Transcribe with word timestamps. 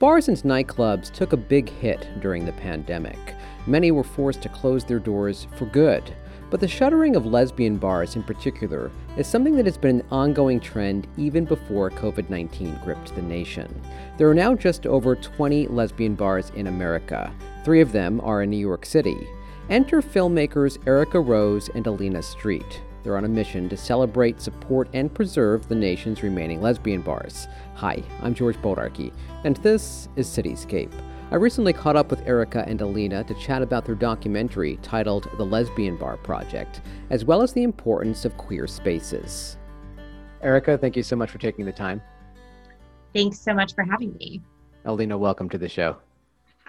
Bars 0.00 0.28
and 0.28 0.38
nightclubs 0.38 1.12
took 1.12 1.34
a 1.34 1.36
big 1.36 1.68
hit 1.68 2.08
during 2.22 2.46
the 2.46 2.52
pandemic. 2.52 3.36
Many 3.66 3.90
were 3.90 4.02
forced 4.02 4.40
to 4.40 4.48
close 4.48 4.82
their 4.82 4.98
doors 4.98 5.46
for 5.56 5.66
good. 5.66 6.16
But 6.48 6.60
the 6.60 6.68
shuttering 6.68 7.16
of 7.16 7.26
lesbian 7.26 7.76
bars 7.76 8.16
in 8.16 8.22
particular 8.22 8.90
is 9.18 9.26
something 9.26 9.54
that 9.56 9.66
has 9.66 9.76
been 9.76 10.00
an 10.00 10.06
ongoing 10.10 10.58
trend 10.58 11.06
even 11.18 11.44
before 11.44 11.90
COVID 11.90 12.30
19 12.30 12.80
gripped 12.82 13.14
the 13.14 13.20
nation. 13.20 13.78
There 14.16 14.26
are 14.30 14.34
now 14.34 14.54
just 14.54 14.86
over 14.86 15.14
20 15.14 15.66
lesbian 15.66 16.14
bars 16.14 16.50
in 16.56 16.68
America. 16.68 17.30
Three 17.62 17.82
of 17.82 17.92
them 17.92 18.22
are 18.22 18.42
in 18.42 18.48
New 18.48 18.56
York 18.56 18.86
City. 18.86 19.28
Enter 19.68 20.00
filmmakers 20.00 20.78
Erica 20.88 21.20
Rose 21.20 21.68
and 21.74 21.86
Elina 21.86 22.22
Street. 22.22 22.80
They're 23.02 23.16
on 23.16 23.24
a 23.24 23.28
mission 23.28 23.68
to 23.70 23.76
celebrate, 23.76 24.40
support, 24.40 24.88
and 24.92 25.12
preserve 25.12 25.68
the 25.68 25.74
nation's 25.74 26.22
remaining 26.22 26.60
lesbian 26.60 27.00
bars. 27.00 27.48
Hi, 27.76 28.02
I'm 28.22 28.34
George 28.34 28.56
Bodarky, 28.56 29.12
and 29.44 29.56
this 29.58 30.08
is 30.16 30.28
Cityscape. 30.28 30.92
I 31.30 31.36
recently 31.36 31.72
caught 31.72 31.96
up 31.96 32.10
with 32.10 32.26
Erica 32.26 32.64
and 32.66 32.80
Elina 32.80 33.24
to 33.24 33.34
chat 33.34 33.62
about 33.62 33.84
their 33.84 33.94
documentary 33.94 34.78
titled 34.82 35.30
The 35.38 35.46
Lesbian 35.46 35.96
Bar 35.96 36.18
Project, 36.18 36.82
as 37.08 37.24
well 37.24 37.40
as 37.40 37.52
the 37.52 37.62
importance 37.62 38.24
of 38.24 38.36
queer 38.36 38.66
spaces. 38.66 39.56
Erica, 40.42 40.76
thank 40.76 40.96
you 40.96 41.02
so 41.02 41.16
much 41.16 41.30
for 41.30 41.38
taking 41.38 41.64
the 41.64 41.72
time. 41.72 42.02
Thanks 43.14 43.40
so 43.40 43.54
much 43.54 43.74
for 43.74 43.84
having 43.84 44.14
me. 44.16 44.42
Elina, 44.84 45.16
welcome 45.16 45.48
to 45.50 45.58
the 45.58 45.68
show. 45.68 45.96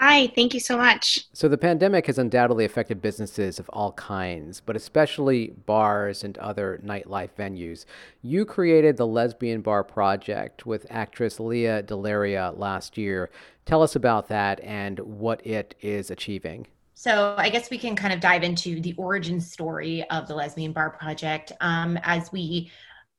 Hi, 0.04 0.26
thank 0.34 0.56
you 0.56 0.60
so 0.60 0.78
much. 0.78 1.28
So, 1.32 1.48
the 1.48 1.60
pandemic 1.60 2.08
has 2.08 2.18
undoubtedly 2.18 2.66
affected 2.66 3.04
businesses 3.04 3.60
of 3.60 3.70
all 3.70 3.92
kinds, 3.92 4.60
but 4.60 4.76
especially 4.76 5.54
bars 5.68 6.24
and 6.24 6.40
other 6.40 6.82
nightlife 6.84 7.30
venues. 7.38 7.86
You 8.24 8.44
created 8.44 8.98
the 8.98 9.06
Lesbian 9.06 9.62
Bar 9.62 9.84
Project 9.84 10.66
with 10.66 10.88
actress 10.90 11.40
Lea 11.40 11.84
DeLaria 11.84 12.58
last 12.58 12.98
year. 12.98 13.30
Tell 13.66 13.84
us 13.84 13.96
about 13.96 14.28
that 14.30 14.60
and 14.62 14.98
what 15.02 15.46
it 15.46 15.76
is 15.82 16.10
achieving. 16.10 16.66
So, 16.96 17.36
I 17.38 17.52
guess 17.52 17.70
we 17.70 17.78
can 17.78 17.96
kind 17.96 18.12
of 18.12 18.20
dive 18.20 18.42
into 18.42 18.82
the 18.82 18.96
origin 18.98 19.40
story 19.40 20.04
of 20.10 20.28
the 20.28 20.34
Lesbian 20.34 20.72
Bar 20.72 20.90
Project. 20.90 21.52
Um, 21.62 22.00
as 22.02 22.32
we 22.32 22.72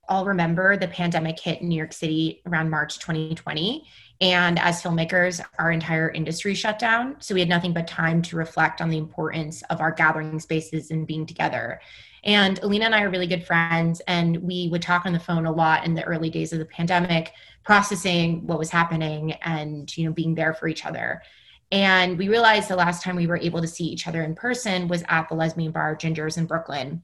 all 0.09 0.25
remember, 0.25 0.75
the 0.75 0.89
pandemic 0.89 1.39
hit 1.39 1.61
in 1.61 1.69
New 1.69 1.77
York 1.77 1.93
City 1.93 2.41
around 2.45 2.69
March 2.69 2.99
2020. 2.99 3.87
And 4.21 4.59
as 4.59 4.81
filmmakers, 4.81 5.41
our 5.59 5.71
entire 5.71 6.09
industry 6.09 6.53
shut 6.55 6.79
down. 6.79 7.17
So 7.19 7.33
we 7.33 7.41
had 7.41 7.49
nothing 7.49 7.73
but 7.73 7.87
time 7.87 8.21
to 8.23 8.37
reflect 8.37 8.79
on 8.79 8.89
the 8.89 8.97
importance 8.97 9.63
of 9.63 9.81
our 9.81 9.91
gathering 9.91 10.39
spaces 10.39 10.91
and 10.91 11.07
being 11.07 11.25
together. 11.25 11.81
And 12.23 12.57
Elina 12.59 12.85
and 12.85 12.95
I 12.95 13.03
are 13.03 13.09
really 13.09 13.27
good 13.27 13.45
friends, 13.45 14.01
and 14.07 14.37
we 14.37 14.69
would 14.71 14.81
talk 14.81 15.05
on 15.05 15.11
the 15.11 15.19
phone 15.19 15.45
a 15.45 15.51
lot 15.51 15.85
in 15.85 15.93
the 15.93 16.03
early 16.03 16.29
days 16.29 16.53
of 16.53 16.59
the 16.59 16.65
pandemic, 16.65 17.33
processing 17.65 18.47
what 18.47 18.59
was 18.59 18.69
happening 18.69 19.33
and 19.43 19.95
you 19.97 20.05
know 20.05 20.13
being 20.13 20.35
there 20.35 20.53
for 20.53 20.67
each 20.69 20.85
other. 20.85 21.21
And 21.71 22.17
we 22.17 22.29
realized 22.29 22.69
the 22.69 22.75
last 22.75 23.03
time 23.03 23.15
we 23.15 23.27
were 23.27 23.37
able 23.37 23.59
to 23.59 23.67
see 23.67 23.85
each 23.85 24.07
other 24.07 24.23
in 24.23 24.35
person 24.35 24.87
was 24.87 25.03
at 25.09 25.27
the 25.27 25.35
lesbian 25.35 25.71
bar 25.71 25.95
Gingers 25.95 26.37
in 26.37 26.45
Brooklyn 26.45 27.03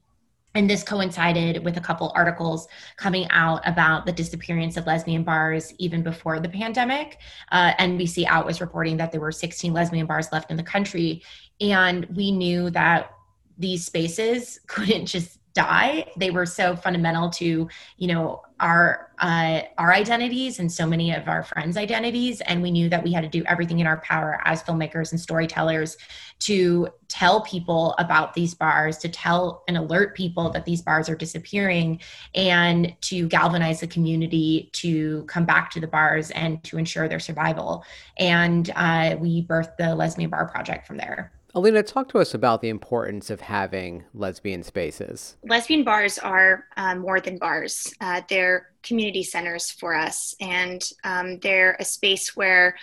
and 0.54 0.68
this 0.68 0.82
coincided 0.82 1.64
with 1.64 1.76
a 1.76 1.80
couple 1.80 2.12
articles 2.14 2.66
coming 2.96 3.26
out 3.30 3.66
about 3.66 4.04
the 4.04 4.12
disappearance 4.12 4.76
of 4.76 4.86
lesbian 4.86 5.22
bars 5.22 5.72
even 5.78 6.02
before 6.02 6.40
the 6.40 6.48
pandemic. 6.48 7.18
Uh, 7.52 7.72
NBC 7.74 8.26
Out 8.26 8.46
was 8.46 8.60
reporting 8.60 8.96
that 8.96 9.12
there 9.12 9.20
were 9.20 9.32
16 9.32 9.72
lesbian 9.72 10.06
bars 10.06 10.32
left 10.32 10.50
in 10.50 10.56
the 10.56 10.62
country. 10.62 11.22
And 11.60 12.04
we 12.16 12.32
knew 12.32 12.70
that 12.70 13.12
these 13.58 13.84
spaces 13.84 14.60
couldn't 14.66 15.06
just 15.06 15.39
die 15.60 16.06
they 16.16 16.30
were 16.30 16.46
so 16.46 16.76
fundamental 16.76 17.30
to 17.30 17.68
you 17.96 18.08
know 18.08 18.42
our 18.60 19.10
uh, 19.18 19.62
our 19.76 19.92
identities 19.92 20.60
and 20.60 20.70
so 20.70 20.86
many 20.86 21.12
of 21.14 21.28
our 21.28 21.42
friends 21.42 21.76
identities. 21.76 22.40
And 22.42 22.62
we 22.62 22.70
knew 22.70 22.88
that 22.88 23.02
we 23.02 23.12
had 23.12 23.22
to 23.22 23.28
do 23.28 23.44
everything 23.46 23.80
in 23.80 23.86
our 23.86 24.00
power 24.00 24.40
as 24.44 24.62
filmmakers 24.62 25.10
and 25.10 25.20
storytellers 25.20 25.96
to 26.40 26.88
tell 27.08 27.42
people 27.42 27.94
about 27.98 28.32
these 28.32 28.54
bars 28.54 28.96
to 28.98 29.08
tell 29.08 29.62
and 29.68 29.76
alert 29.76 30.14
people 30.14 30.50
that 30.50 30.64
these 30.64 30.80
bars 30.80 31.08
are 31.08 31.16
disappearing 31.16 32.00
and 32.34 32.94
to 33.02 33.28
galvanize 33.28 33.80
the 33.80 33.86
community 33.86 34.70
to 34.72 35.24
come 35.24 35.44
back 35.44 35.70
to 35.70 35.80
the 35.80 35.86
bars 35.86 36.30
and 36.30 36.62
to 36.64 36.78
ensure 36.78 37.08
their 37.08 37.20
survival. 37.20 37.84
And 38.16 38.70
uh, 38.74 39.16
we 39.18 39.46
birthed 39.46 39.76
the 39.76 39.94
lesbian 39.94 40.30
bar 40.30 40.48
project 40.48 40.86
from 40.86 40.96
there 40.96 41.32
Elina, 41.54 41.82
talk 41.82 42.08
to 42.10 42.18
us 42.18 42.32
about 42.32 42.60
the 42.60 42.68
importance 42.68 43.28
of 43.30 43.40
having 43.40 44.04
lesbian 44.14 44.62
spaces. 44.62 45.36
Lesbian 45.44 45.82
bars 45.82 46.18
are 46.18 46.66
um, 46.76 47.00
more 47.00 47.20
than 47.20 47.38
bars. 47.38 47.92
Uh, 48.00 48.22
they're 48.28 48.68
community 48.82 49.22
centers 49.22 49.70
for 49.70 49.94
us, 49.94 50.34
and 50.40 50.82
um, 51.04 51.38
they're 51.40 51.76
a 51.80 51.84
space 51.84 52.36
where 52.36 52.76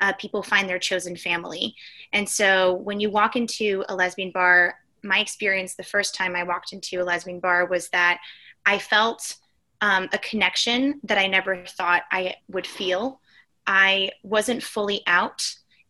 uh, 0.00 0.12
people 0.14 0.42
find 0.42 0.68
their 0.68 0.78
chosen 0.78 1.16
family. 1.16 1.74
And 2.12 2.28
so 2.28 2.74
when 2.74 3.00
you 3.00 3.10
walk 3.10 3.36
into 3.36 3.84
a 3.88 3.94
lesbian 3.94 4.32
bar, 4.32 4.74
my 5.02 5.18
experience 5.18 5.74
the 5.74 5.82
first 5.82 6.14
time 6.14 6.36
I 6.36 6.42
walked 6.42 6.72
into 6.72 7.02
a 7.02 7.04
lesbian 7.04 7.40
bar 7.40 7.66
was 7.66 7.88
that 7.88 8.20
I 8.66 8.78
felt 8.78 9.36
um, 9.80 10.08
a 10.12 10.18
connection 10.18 11.00
that 11.04 11.18
I 11.18 11.26
never 11.26 11.64
thought 11.64 12.02
I 12.12 12.34
would 12.48 12.66
feel. 12.66 13.20
I 13.66 14.10
wasn't 14.22 14.62
fully 14.62 15.02
out 15.06 15.42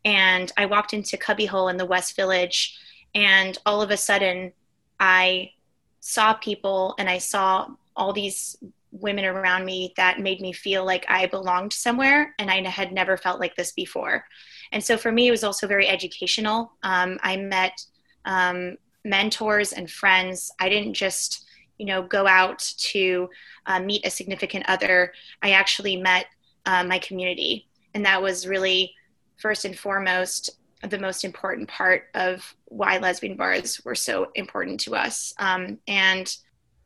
and 0.05 0.51
I 0.57 0.65
walked 0.65 0.93
into 0.93 1.17
Cubbyhole 1.17 1.69
in 1.69 1.77
the 1.77 1.85
West 1.85 2.15
Village, 2.15 2.77
and 3.13 3.57
all 3.65 3.81
of 3.81 3.91
a 3.91 3.97
sudden, 3.97 4.53
I 4.99 5.51
saw 5.99 6.33
people 6.33 6.95
and 6.97 7.09
I 7.09 7.19
saw 7.19 7.67
all 7.95 8.13
these 8.13 8.57
women 8.91 9.25
around 9.25 9.65
me 9.65 9.93
that 9.95 10.19
made 10.19 10.41
me 10.41 10.51
feel 10.51 10.85
like 10.85 11.05
I 11.07 11.25
belonged 11.27 11.73
somewhere, 11.73 12.35
and 12.39 12.49
I 12.51 12.61
had 12.61 12.91
never 12.91 13.17
felt 13.17 13.39
like 13.39 13.55
this 13.55 13.71
before. 13.71 14.25
And 14.71 14.83
so 14.83 14.97
for 14.97 15.11
me, 15.11 15.27
it 15.27 15.31
was 15.31 15.43
also 15.43 15.67
very 15.67 15.87
educational. 15.87 16.73
Um, 16.83 17.19
I 17.21 17.37
met 17.37 17.85
um, 18.25 18.77
mentors 19.03 19.73
and 19.73 19.89
friends. 19.89 20.51
I 20.59 20.69
didn't 20.69 20.93
just, 20.93 21.45
you 21.77 21.85
know, 21.85 22.03
go 22.03 22.27
out 22.27 22.59
to 22.77 23.29
uh, 23.65 23.79
meet 23.79 24.05
a 24.05 24.09
significant 24.09 24.65
other. 24.67 25.13
I 25.41 25.51
actually 25.51 25.97
met 25.97 26.25
uh, 26.65 26.83
my 26.83 26.99
community, 26.99 27.67
and 27.93 28.05
that 28.05 28.21
was 28.21 28.47
really 28.47 28.93
first 29.41 29.65
and 29.65 29.77
foremost 29.77 30.51
the 30.89 30.99
most 30.99 31.23
important 31.23 31.67
part 31.67 32.05
of 32.13 32.55
why 32.65 32.97
lesbian 32.97 33.35
bars 33.35 33.83
were 33.83 33.95
so 33.95 34.31
important 34.35 34.79
to 34.81 34.95
us. 34.95 35.33
Um, 35.37 35.77
and, 35.87 36.33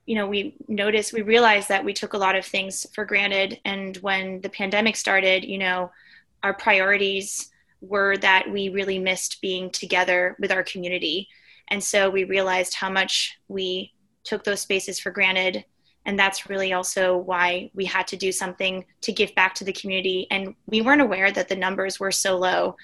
you 0.06 0.16
know, 0.16 0.28
we 0.28 0.56
noticed, 0.68 1.14
we 1.14 1.22
realized 1.22 1.70
that 1.70 1.86
we 1.86 1.94
took 1.94 2.14
a 2.14 2.18
lot 2.18 2.36
of 2.36 2.46
things 2.46 2.86
for 2.94 3.06
granted. 3.06 3.60
And 3.64 3.96
when 3.98 4.42
the 4.42 4.50
pandemic 4.50 4.96
started, 4.96 5.46
you 5.46 5.58
know, 5.58 5.92
our 6.44 6.54
priorities 6.54 7.52
were 7.82 8.18
that 8.18 8.50
we 8.52 8.70
really 8.70 9.00
missed 9.00 9.42
being 9.42 9.70
together 9.70 10.36
with 10.40 10.52
our 10.52 10.64
community. 10.64 11.28
And 11.70 11.84
so 11.84 12.10
we 12.10 12.24
realized 12.24 12.76
how 12.76 12.90
much 12.90 13.38
we 13.48 13.94
took 14.24 14.44
those 14.44 14.62
spaces 14.62 15.00
for 15.00 15.12
granted 15.12 15.66
and 16.06 16.18
that's 16.18 16.50
really 16.50 16.74
also 16.74 17.18
why 17.18 17.70
we 17.74 17.86
had 17.86 18.08
to 18.08 18.18
do 18.18 18.32
something 18.32 18.86
to 19.02 19.12
give 19.12 19.34
back 19.36 19.56
to 19.56 19.64
the 19.64 19.74
community. 19.74 20.28
And 20.32 20.56
we 20.68 20.82
weren't 20.82 21.02
aware 21.02 21.32
that 21.32 21.50
the 21.50 21.56
numbers 21.56 22.00
were 22.00 22.12
so 22.12 22.38
low. 22.38 22.76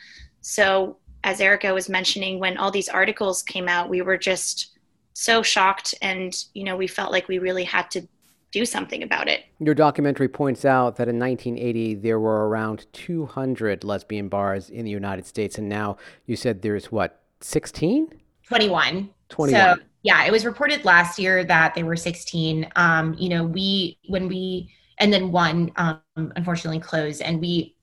So 0.42 0.98
as 1.24 1.40
erica 1.40 1.74
was 1.74 1.90
mentioning 1.90 2.40
when 2.40 2.58
all 2.58 2.72
these 2.72 2.90
articles 2.90 3.44
came 3.44 3.68
out 3.68 3.90
we 3.90 4.02
were 4.02 4.18
just 4.18 4.78
so 5.14 5.44
shocked 5.44 5.94
and 6.02 6.46
you 6.54 6.64
know 6.64 6.76
we 6.76 6.88
felt 6.88 7.12
like 7.12 7.28
we 7.28 7.38
really 7.38 7.64
had 7.64 7.90
to 7.92 8.08
do 8.52 8.66
something 8.66 9.02
about 9.02 9.30
it. 9.30 9.46
Your 9.60 9.74
documentary 9.74 10.28
points 10.28 10.66
out 10.66 10.98
that 10.98 11.08
in 11.08 11.18
1980 11.18 11.96
there 11.96 12.20
were 12.20 12.50
around 12.50 12.86
200 12.92 13.86
lesbian 13.86 14.28
bars 14.28 14.70
in 14.70 14.84
the 14.84 14.92
united 14.92 15.26
states. 15.26 15.58
And 15.58 15.70
now 15.70 15.98
you 16.26 16.36
said 16.36 16.62
there's 16.62 16.92
what 16.92 17.22
16 17.40 18.10
21 18.44 19.10
21 19.30 19.78
so 19.78 19.84
yeah, 20.04 20.26
it 20.26 20.32
was 20.32 20.46
reported 20.46 20.84
last 20.86 21.20
year 21.20 21.44
that 21.44 21.76
they 21.76 21.84
were 21.84 21.96
16. 21.96 22.68
Um, 22.76 23.16
you 23.20 23.30
know, 23.30 23.44
we 23.44 24.00
when 24.08 24.28
we 24.28 24.74
and 24.98 25.12
then 25.12 25.32
one 25.32 25.72
um, 25.76 26.02
unfortunately 26.16 26.80
closed, 26.80 27.22
and 27.22 27.40
we 27.40 27.76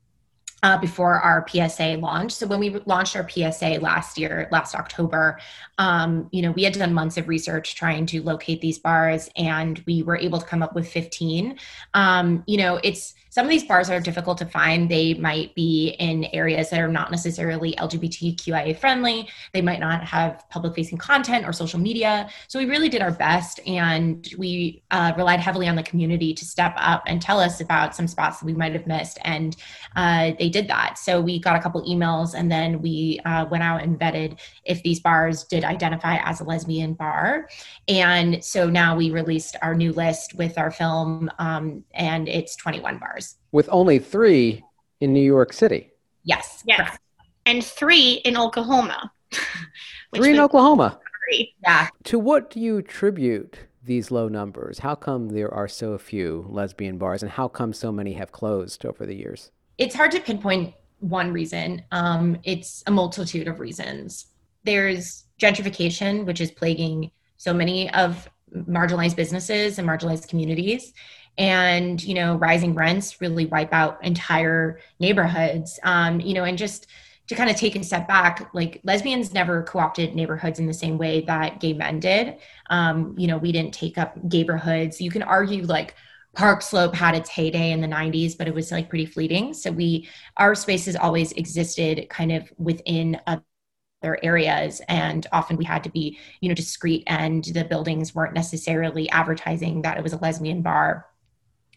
uh, 0.62 0.76
before 0.78 1.20
our 1.20 1.46
PSA 1.48 1.98
launch. 2.00 2.32
So 2.32 2.46
when 2.46 2.58
we 2.58 2.70
launched 2.86 3.14
our 3.14 3.28
PSA 3.28 3.78
last 3.80 4.18
year, 4.18 4.48
last 4.50 4.74
October, 4.74 5.38
um, 5.78 6.28
you 6.32 6.42
know, 6.42 6.50
we 6.50 6.64
had 6.64 6.72
done 6.72 6.92
months 6.92 7.16
of 7.16 7.28
research 7.28 7.76
trying 7.76 8.06
to 8.06 8.22
locate 8.22 8.60
these 8.60 8.78
bars, 8.78 9.30
and 9.36 9.82
we 9.86 10.02
were 10.02 10.16
able 10.16 10.40
to 10.40 10.46
come 10.46 10.62
up 10.62 10.74
with 10.74 10.88
15. 10.88 11.58
Um, 11.94 12.42
you 12.46 12.58
know, 12.58 12.80
it's 12.82 13.14
some 13.30 13.44
of 13.44 13.50
these 13.50 13.64
bars 13.64 13.90
are 13.90 14.00
difficult 14.00 14.38
to 14.38 14.46
find. 14.46 14.88
They 14.88 15.14
might 15.14 15.54
be 15.54 15.96
in 15.98 16.24
areas 16.32 16.70
that 16.70 16.80
are 16.80 16.88
not 16.88 17.10
necessarily 17.10 17.74
LGBTQIA 17.74 18.78
friendly. 18.78 19.28
They 19.52 19.60
might 19.60 19.80
not 19.80 20.02
have 20.04 20.44
public 20.48 20.74
facing 20.74 20.98
content 20.98 21.46
or 21.46 21.52
social 21.52 21.78
media. 21.78 22.30
So 22.48 22.58
we 22.58 22.64
really 22.64 22.88
did 22.88 23.02
our 23.02 23.10
best 23.10 23.60
and 23.66 24.26
we 24.38 24.82
uh, 24.90 25.12
relied 25.16 25.40
heavily 25.40 25.68
on 25.68 25.76
the 25.76 25.82
community 25.82 26.32
to 26.34 26.44
step 26.44 26.74
up 26.76 27.02
and 27.06 27.20
tell 27.20 27.38
us 27.38 27.60
about 27.60 27.94
some 27.94 28.08
spots 28.08 28.40
that 28.40 28.46
we 28.46 28.54
might 28.54 28.72
have 28.72 28.86
missed. 28.86 29.18
And 29.22 29.56
uh, 29.96 30.32
they 30.38 30.48
did 30.48 30.68
that. 30.68 30.98
So 30.98 31.20
we 31.20 31.38
got 31.38 31.56
a 31.56 31.60
couple 31.60 31.82
emails 31.84 32.34
and 32.34 32.50
then 32.50 32.80
we 32.80 33.20
uh, 33.24 33.46
went 33.50 33.62
out 33.62 33.82
and 33.82 33.98
vetted 33.98 34.38
if 34.64 34.82
these 34.82 35.00
bars 35.00 35.44
did 35.44 35.64
identify 35.64 36.16
as 36.24 36.40
a 36.40 36.44
lesbian 36.44 36.94
bar. 36.94 37.48
And 37.88 38.42
so 38.42 38.70
now 38.70 38.96
we 38.96 39.10
released 39.10 39.56
our 39.60 39.74
new 39.74 39.92
list 39.92 40.34
with 40.34 40.56
our 40.56 40.70
film 40.70 41.30
um, 41.38 41.84
and 41.94 42.28
it's 42.28 42.56
21 42.56 42.98
bars 42.98 43.17
with 43.52 43.68
only 43.70 43.98
three 43.98 44.64
in 45.00 45.12
New 45.12 45.22
York 45.22 45.52
City. 45.52 45.90
Yes. 46.24 46.62
Yes. 46.66 46.78
Correct. 46.78 47.02
And 47.46 47.64
three 47.64 48.14
in 48.24 48.36
Oklahoma. 48.36 49.10
three 50.14 50.32
in 50.32 50.40
Oklahoma. 50.40 50.98
Three. 51.26 51.54
Yeah. 51.62 51.88
To 52.04 52.18
what 52.18 52.50
do 52.50 52.60
you 52.60 52.78
attribute 52.78 53.58
these 53.84 54.10
low 54.10 54.28
numbers? 54.28 54.80
How 54.80 54.94
come 54.94 55.30
there 55.30 55.52
are 55.52 55.68
so 55.68 55.96
few 55.98 56.46
lesbian 56.48 56.98
bars, 56.98 57.22
and 57.22 57.32
how 57.32 57.48
come 57.48 57.72
so 57.72 57.90
many 57.90 58.12
have 58.14 58.32
closed 58.32 58.84
over 58.84 59.06
the 59.06 59.14
years? 59.14 59.50
It's 59.78 59.94
hard 59.94 60.10
to 60.12 60.20
pinpoint 60.20 60.74
one 61.00 61.32
reason. 61.32 61.82
Um, 61.92 62.38
it's 62.44 62.82
a 62.86 62.90
multitude 62.90 63.48
of 63.48 63.60
reasons. 63.60 64.26
There's 64.64 65.24
gentrification, 65.40 66.26
which 66.26 66.40
is 66.40 66.50
plaguing 66.50 67.10
so 67.36 67.54
many 67.54 67.90
of 67.92 68.28
marginalized 68.54 69.16
businesses 69.16 69.78
and 69.78 69.88
marginalized 69.88 70.28
communities 70.28 70.92
and 71.38 72.02
you 72.02 72.14
know 72.14 72.36
rising 72.36 72.74
rents 72.74 73.20
really 73.20 73.46
wipe 73.46 73.72
out 73.72 74.04
entire 74.04 74.80
neighborhoods. 75.00 75.78
Um, 75.84 76.20
you 76.20 76.34
know 76.34 76.44
and 76.44 76.58
just 76.58 76.86
to 77.28 77.34
kind 77.34 77.50
of 77.50 77.56
take 77.56 77.76
a 77.76 77.84
step 77.84 78.08
back 78.08 78.50
like 78.54 78.80
lesbians 78.84 79.32
never 79.34 79.62
co-opted 79.62 80.14
neighborhoods 80.14 80.58
in 80.58 80.66
the 80.66 80.74
same 80.74 80.98
way 80.98 81.20
that 81.22 81.60
gay 81.60 81.72
men 81.72 82.00
did. 82.00 82.38
Um, 82.70 83.14
you 83.16 83.26
know 83.28 83.38
we 83.38 83.52
didn't 83.52 83.72
take 83.74 83.96
up 83.98 84.16
neighborhoods 84.22 85.00
you 85.00 85.10
can 85.10 85.22
argue 85.22 85.64
like 85.64 85.94
park 86.34 86.62
slope 86.62 86.94
had 86.94 87.14
its 87.14 87.30
heyday 87.30 87.72
in 87.72 87.80
the 87.80 87.86
90s 87.88 88.34
but 88.36 88.48
it 88.48 88.54
was 88.54 88.72
like 88.72 88.88
pretty 88.88 89.06
fleeting. 89.06 89.54
So 89.54 89.70
we 89.70 90.08
our 90.36 90.54
spaces 90.54 90.96
always 90.96 91.32
existed 91.32 92.08
kind 92.10 92.32
of 92.32 92.50
within 92.58 93.20
other 93.26 94.18
areas 94.22 94.80
and 94.88 95.26
often 95.32 95.56
we 95.56 95.64
had 95.64 95.84
to 95.84 95.90
be 95.90 96.18
you 96.40 96.48
know 96.48 96.54
discreet 96.54 97.04
and 97.06 97.44
the 97.44 97.64
buildings 97.64 98.14
weren't 98.14 98.34
necessarily 98.34 99.08
advertising 99.10 99.82
that 99.82 99.96
it 99.96 100.02
was 100.02 100.12
a 100.12 100.18
lesbian 100.18 100.62
bar 100.62 101.06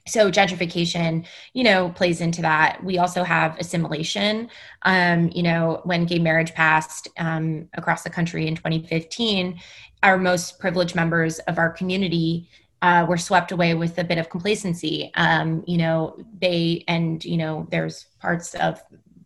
so 0.07 0.31
gentrification 0.31 1.25
you 1.53 1.63
know 1.63 1.89
plays 1.89 2.21
into 2.21 2.41
that. 2.41 2.83
We 2.83 2.97
also 2.97 3.23
have 3.23 3.57
assimilation. 3.59 4.49
Um, 4.83 5.29
you 5.33 5.43
know 5.43 5.81
when 5.83 6.05
gay 6.05 6.19
marriage 6.19 6.53
passed 6.53 7.07
um, 7.17 7.69
across 7.73 8.03
the 8.03 8.09
country 8.09 8.47
in 8.47 8.55
2015 8.55 9.59
our 10.03 10.17
most 10.17 10.59
privileged 10.59 10.95
members 10.95 11.39
of 11.39 11.57
our 11.57 11.69
community 11.69 12.49
uh, 12.81 13.05
were 13.07 13.17
swept 13.17 13.51
away 13.51 13.75
with 13.75 13.97
a 13.99 14.03
bit 14.03 14.17
of 14.17 14.29
complacency. 14.29 15.11
Um, 15.15 15.63
you 15.67 15.77
know 15.77 16.17
they 16.39 16.83
and 16.87 17.23
you 17.23 17.37
know 17.37 17.67
there's 17.69 18.05
parts 18.19 18.55
of 18.55 18.81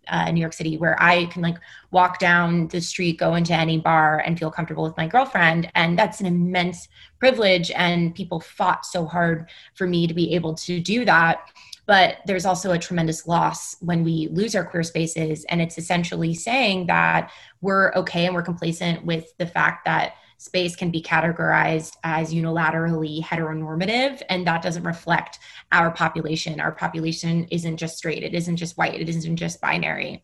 uh, 0.08 0.32
New 0.32 0.42
York 0.42 0.54
City 0.54 0.78
where 0.78 1.02
I 1.02 1.26
can 1.26 1.42
like 1.42 1.58
walk 1.92 2.20
down 2.20 2.68
the 2.70 2.82
street, 2.82 3.18
go 3.18 3.36
into 3.36 3.54
any 3.54 3.80
bar, 3.80 4.20
and 4.20 4.38
feel 4.38 4.52
comfortable 4.52 4.84
with 4.84 4.98
my 4.98 5.08
girlfriend. 5.08 5.72
And 5.76 5.98
that's 5.98 6.20
an 6.20 6.26
immense 6.26 6.88
privilege. 7.20 7.72
And 7.72 8.14
people 8.14 8.40
fought 8.40 8.86
so 8.86 9.06
hard 9.06 9.50
for 9.74 9.88
me 9.88 10.08
to 10.08 10.14
be 10.14 10.36
able 10.36 10.56
to 10.56 10.80
do 10.80 11.06
that. 11.06 11.40
But 11.88 12.18
there's 12.26 12.46
also 12.46 12.72
a 12.72 12.80
tremendous 12.80 13.28
loss 13.28 13.78
when 13.80 14.04
we 14.04 14.28
lose 14.32 14.56
our 14.56 14.66
queer 14.66 14.84
spaces. 14.84 15.46
And 15.50 15.62
it's 15.62 15.78
essentially 15.78 16.34
saying 16.34 16.88
that 16.88 17.32
we're 17.62 17.94
okay 17.94 18.26
and 18.26 18.34
we're 18.34 18.42
complacent 18.42 19.06
with 19.06 19.38
the 19.38 19.46
fact 19.46 19.86
that 19.86 20.14
space 20.38 20.76
can 20.76 20.92
be 20.92 21.02
categorized 21.02 21.94
as 22.04 22.34
unilaterally 22.34 23.24
heteronormative 23.24 24.22
and 24.30 24.46
that 24.46 24.62
doesn't 24.62 24.84
reflect 24.84 25.40
our 25.72 25.92
population. 25.92 26.60
Our 26.60 26.72
population 26.72 27.48
isn't 27.52 27.78
just 27.78 27.98
straight. 27.98 28.24
It 28.24 28.34
isn't 28.34 28.58
just 28.58 28.78
white. 28.78 29.00
It 29.00 29.10
isn't 29.10 29.38
just 29.38 29.62
binary. 29.62 30.24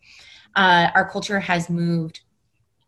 Uh, 0.54 0.88
our 0.94 1.08
culture 1.08 1.40
has 1.40 1.70
moved 1.70 2.20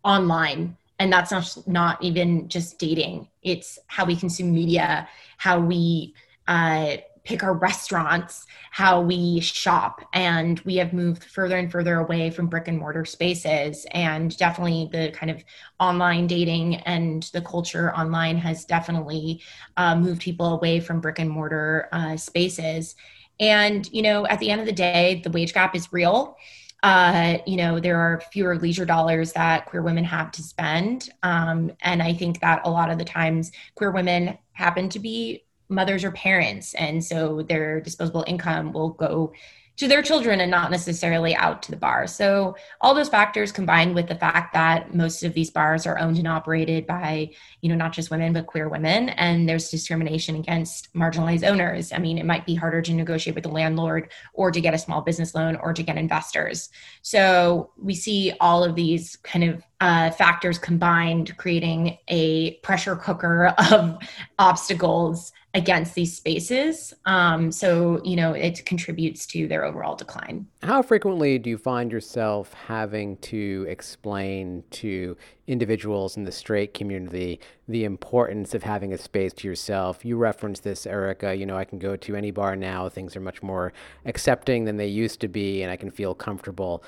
online 0.05 0.76
and 0.99 1.12
that's 1.12 1.31
not 1.31 1.56
not 1.67 2.03
even 2.03 2.49
just 2.49 2.79
dating. 2.79 3.29
It's 3.43 3.79
how 3.88 4.05
we 4.05 4.17
consume 4.17 4.53
media 4.53 5.09
how 5.38 5.61
we 5.61 6.15
uh, 6.47 6.97
pick 7.25 7.43
our 7.43 7.55
restaurants, 7.55 8.47
how 8.71 9.00
we 9.00 9.41
shop. 9.41 10.06
And 10.12 10.61
we 10.61 10.76
have 10.76 10.93
moved 10.93 11.25
further 11.25 11.56
and 11.56 11.73
further 11.73 11.97
away 11.97 12.31
from 12.31 12.49
brick 12.49 12.69
and 12.69 12.79
mortar 12.79 13.05
spaces. 13.06 13.87
And 13.93 14.37
definitely 14.37 14.91
the 14.93 15.11
kind 15.12 15.31
of 15.31 15.43
online 15.81 16.26
dating 16.26 16.76
and 16.76 17.23
the 17.32 17.41
culture 17.41 17.94
online 17.97 18.37
has 18.37 18.67
definitely 18.67 19.43
uh, 19.76 19.97
moved 19.97 20.21
people 20.21 20.55
away 20.55 20.81
from 20.81 21.00
brick 21.00 21.19
and 21.19 21.31
mortar 21.31 21.88
uh, 21.93 22.17
spaces. 22.17 22.94
And, 23.41 23.91
you 23.91 24.03
know, 24.03 24.26
at 24.26 24.38
the 24.38 24.50
end 24.50 24.61
of 24.61 24.67
the 24.67 24.73
day, 24.73 25.23
the 25.25 25.31
wage 25.31 25.55
gap 25.55 25.75
is 25.75 25.93
real. 25.93 26.37
Uh, 26.82 27.38
you 27.47 27.56
know, 27.56 27.81
there 27.81 27.99
are 27.99 28.23
fewer 28.31 28.59
leisure 28.59 28.85
dollars 28.85 29.32
that 29.32 29.65
queer 29.65 29.82
women 29.82 30.05
have 30.05 30.31
to 30.31 30.43
spend. 30.43 31.09
Um, 31.23 31.73
and 31.81 32.03
I 32.03 32.12
think 32.12 32.41
that 32.41 32.61
a 32.67 32.71
lot 32.71 32.91
of 32.91 32.99
the 32.99 33.06
times 33.06 33.50
queer 33.75 33.91
women 33.91 34.37
happen 34.53 34.91
to 34.91 34.99
be 34.99 35.44
mothers 35.75 36.05
or 36.05 36.11
parents 36.12 36.75
and 36.75 37.05
so 37.05 37.43
their 37.43 37.81
disposable 37.81 38.25
income 38.26 38.73
will 38.73 38.91
go 38.91 39.32
to 39.76 39.88
their 39.88 40.03
children 40.03 40.41
and 40.41 40.50
not 40.50 40.71
necessarily 40.71 41.35
out 41.35 41.62
to 41.62 41.73
the 41.73 41.76
bar. 41.76 42.06
So 42.06 42.56
all 42.81 42.94
those 42.94 43.09
factors 43.09 43.50
combined 43.50 43.94
with 43.94 44.06
the 44.06 44.15
fact 44.15 44.53
that 44.55 44.94
most 44.94 45.25
of 45.25 45.35
these 45.35 45.50
bars 45.50 45.85
are 45.85 45.99
owned 45.99 46.17
and 46.17 46.29
operated 46.29 46.87
by, 46.87 47.31
you 47.61 47.69
know, 47.69 47.75
not 47.75 47.93
just 47.93 48.11
women 48.11 48.32
but 48.32 48.47
queer 48.47 48.69
women 48.69 49.09
and 49.11 49.49
there's 49.49 49.71
discrimination 49.71 50.37
against 50.37 50.94
marginalized 50.94 51.47
owners. 51.49 51.93
I 51.93 51.99
mean, 51.99 52.19
it 52.19 52.25
might 52.25 52.47
be 52.47 52.55
harder 52.55 52.82
to 52.82 52.94
negotiate 52.94 53.35
with 53.35 53.44
the 53.44 53.50
landlord 53.50 54.11
or 54.32 54.53
to 54.53 54.61
get 54.61 54.75
a 54.75 54.79
small 54.79 55.00
business 55.00 55.35
loan 55.35 55.56
or 55.56 55.73
to 55.73 55.82
get 55.82 55.97
investors. 55.97 56.69
So 57.03 57.73
we 57.76 57.94
see 57.94 58.32
all 58.41 58.62
of 58.62 58.76
these 58.76 59.17
kind 59.17 59.44
of 59.44 59.62
uh, 59.81 60.11
factors 60.12 60.56
combined 60.56 61.37
creating 61.37 61.99
a 62.06 62.55
pressure 62.59 62.94
cooker 62.94 63.47
of 63.73 63.99
obstacles 64.38 65.32
against 65.55 65.95
these 65.95 66.17
spaces. 66.17 66.93
Um, 67.05 67.53
so, 67.53 68.03
you 68.05 68.17
know, 68.17 68.33
it 68.33 68.67
contributes 68.67 69.25
to 69.27 69.47
their 69.47 69.65
overall 69.65 69.95
decline. 69.95 70.49
How 70.62 70.83
frequently 70.83 71.39
do 71.39 71.49
you 71.49 71.59
find 71.59 71.93
yourself 71.93 72.53
having 72.53 73.17
to 73.19 73.65
explain 73.69 74.65
to 74.73 75.17
individuals 75.47 76.17
in 76.17 76.25
the 76.25 76.33
straight 76.33 76.75
community 76.75 77.39
the 77.69 77.85
importance 77.85 78.53
of 78.55 78.65
having 78.65 78.93
a 78.93 78.99
space 78.99 79.33
to 79.35 79.49
yourself? 79.49 80.05
You 80.05 80.17
referenced 80.17 80.65
this, 80.65 80.87
Erica. 80.87 81.37
You 81.37 81.47
know, 81.47 81.57
I 81.57 81.65
can 81.65 81.79
go 81.79 81.95
to 81.95 82.17
any 82.17 82.33
bar 82.33 82.57
now, 82.57 82.89
things 82.89 83.15
are 83.15 83.21
much 83.21 83.41
more 83.41 83.73
accepting 84.05 84.65
than 84.65 84.77
they 84.77 84.89
used 84.89 85.21
to 85.21 85.29
be, 85.29 85.62
and 85.62 85.71
I 85.71 85.77
can 85.77 85.93
feel 85.93 86.17
comfortable. 86.17 86.83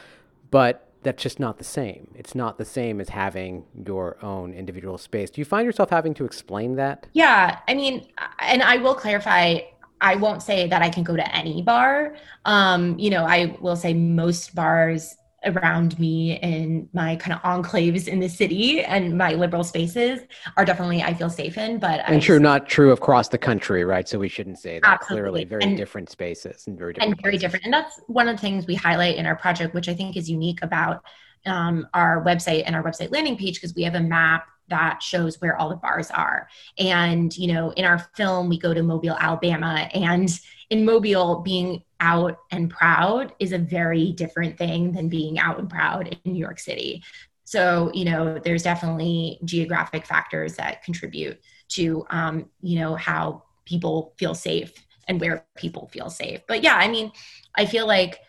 But 0.51 0.91
that's 1.03 1.23
just 1.23 1.39
not 1.39 1.59
the 1.59 1.65
same. 1.65 2.09
It's 2.15 2.35
not 2.35 2.59
the 2.59 2.65
same 2.65 3.01
as 3.01 3.11
having 3.11 3.65
your 3.87 4.17
own 4.23 4.53
individual 4.53 4.99
space. 4.99 5.31
Do 5.31 5.41
you 5.41 5.45
find 5.45 5.65
yourself 5.65 5.91
having 5.91 6.15
to 6.15 6.25
explain 6.25 6.77
that? 6.77 7.07
Yeah, 7.13 7.59
I 7.69 7.75
mean, 7.75 8.07
and 8.41 8.63
I 8.63 8.79
will 8.79 8.95
clarify. 8.95 9.61
I 10.01 10.17
won't 10.17 10.43
say 10.43 10.69
that 10.69 10.83
I 10.83 10.91
can 10.91 11.05
go 11.05 11.17
to 11.17 11.35
any 11.35 11.63
bar. 11.63 12.17
Um, 12.45 12.99
you 12.99 13.09
know, 13.09 13.25
I 13.25 13.57
will 13.61 13.77
say 13.77 13.95
most 13.95 14.55
bars 14.55 15.17
around 15.47 15.99
me 15.99 16.39
in 16.41 16.89
my 16.93 17.17
kind 17.17 17.33
of 17.33 17.43
enclaves 17.43 18.09
in 18.09 18.21
the 18.21 18.29
city 18.29 18.83
and 18.83 19.17
my 19.17 19.33
liberal 19.33 19.65
spaces 19.65 20.21
are 20.57 20.65
definitely 20.65 21.03
I 21.03 21.15
feel 21.15 21.31
safe 21.31 21.57
in. 21.57 21.79
But 21.79 22.00
and 22.07 22.21
true, 22.21 22.38
not 22.38 22.69
true 22.69 22.93
across 22.93 23.29
the 23.29 23.38
country, 23.38 23.85
right? 23.85 24.09
So 24.09 24.19
we 24.19 24.29
shouldn't 24.29 24.59
say 24.59 24.81
that. 24.81 25.00
Absolutely. 25.00 25.23
Clearly, 25.23 25.45
very 25.45 25.62
and, 25.65 25.76
different 25.76 26.11
spaces 26.11 26.67
and 26.67 26.79
very 26.79 26.93
different. 26.93 27.12
And 27.12 27.23
very 27.23 27.33
places. 27.33 27.43
different, 27.43 27.65
and 27.65 27.75
that's 27.75 28.00
one 28.07 28.29
of 28.29 28.37
the 28.37 28.41
things 28.41 28.67
we 28.67 28.75
highlight 28.75 29.17
in 29.17 29.26
our 29.26 29.37
project, 29.37 29.75
which 29.75 29.88
I 29.88 29.95
think 29.95 30.17
is 30.17 30.29
unique 30.31 30.61
about 30.62 31.05
um, 31.47 31.87
our 31.95 32.25
website 32.25 32.65
and 32.67 32.75
our 32.75 32.83
website 32.83 33.12
landing 33.12 33.37
page 33.37 33.55
because 33.55 33.75
we 33.75 33.85
have 33.85 33.95
a 33.95 34.00
map 34.00 34.47
that 34.69 35.03
shows 35.03 35.41
where 35.41 35.57
all 35.57 35.69
the 35.69 35.76
bars 35.76 36.11
are. 36.11 36.49
And, 36.79 37.37
you 37.37 37.53
know, 37.53 37.71
in 37.71 37.85
our 37.85 37.99
film, 38.17 38.49
we 38.49 38.59
go 38.59 38.75
to 38.75 38.83
Mobile, 38.83 39.17
Alabama, 39.19 39.88
and 39.95 40.29
in 40.71 40.85
Mobile, 40.85 41.41
being 41.43 41.83
out 42.00 42.38
and 42.50 42.71
proud 42.71 43.33
is 43.38 43.53
a 43.53 43.59
very 43.59 44.12
different 44.12 44.59
thing 44.59 44.93
than 44.93 45.09
being 45.09 45.38
out 45.38 45.59
and 45.59 45.71
proud 45.71 46.09
in 46.09 46.33
New 46.33 46.38
York 46.38 46.59
City. 46.59 47.03
So, 47.45 47.91
you 47.95 48.05
know, 48.05 48.38
there's 48.38 48.65
definitely 48.65 49.38
geographic 49.45 50.05
factors 50.05 50.57
that 50.57 50.83
contribute 50.83 51.41
to, 51.69 52.05
um, 52.11 52.50
you 52.61 52.81
know, 52.81 52.97
how 52.97 53.45
people 53.65 54.15
feel 54.19 54.35
safe 54.35 54.73
and 55.09 55.21
where 55.21 55.47
people 55.57 55.88
feel 55.88 56.11
safe. 56.11 56.41
But 56.49 56.62
yeah, 56.62 56.75
I 56.75 56.88
mean, 56.88 57.12
I 57.55 57.67
feel 57.67 57.87
like 57.87 58.21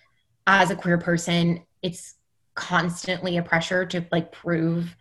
as 0.46 0.70
a 0.70 0.76
queer 0.76 1.00
person, 1.00 1.64
it's 1.82 2.16
constantly 2.54 3.38
a 3.38 3.44
pressure 3.44 3.86
to 3.88 4.06
like 4.12 4.32
prove 4.32 4.96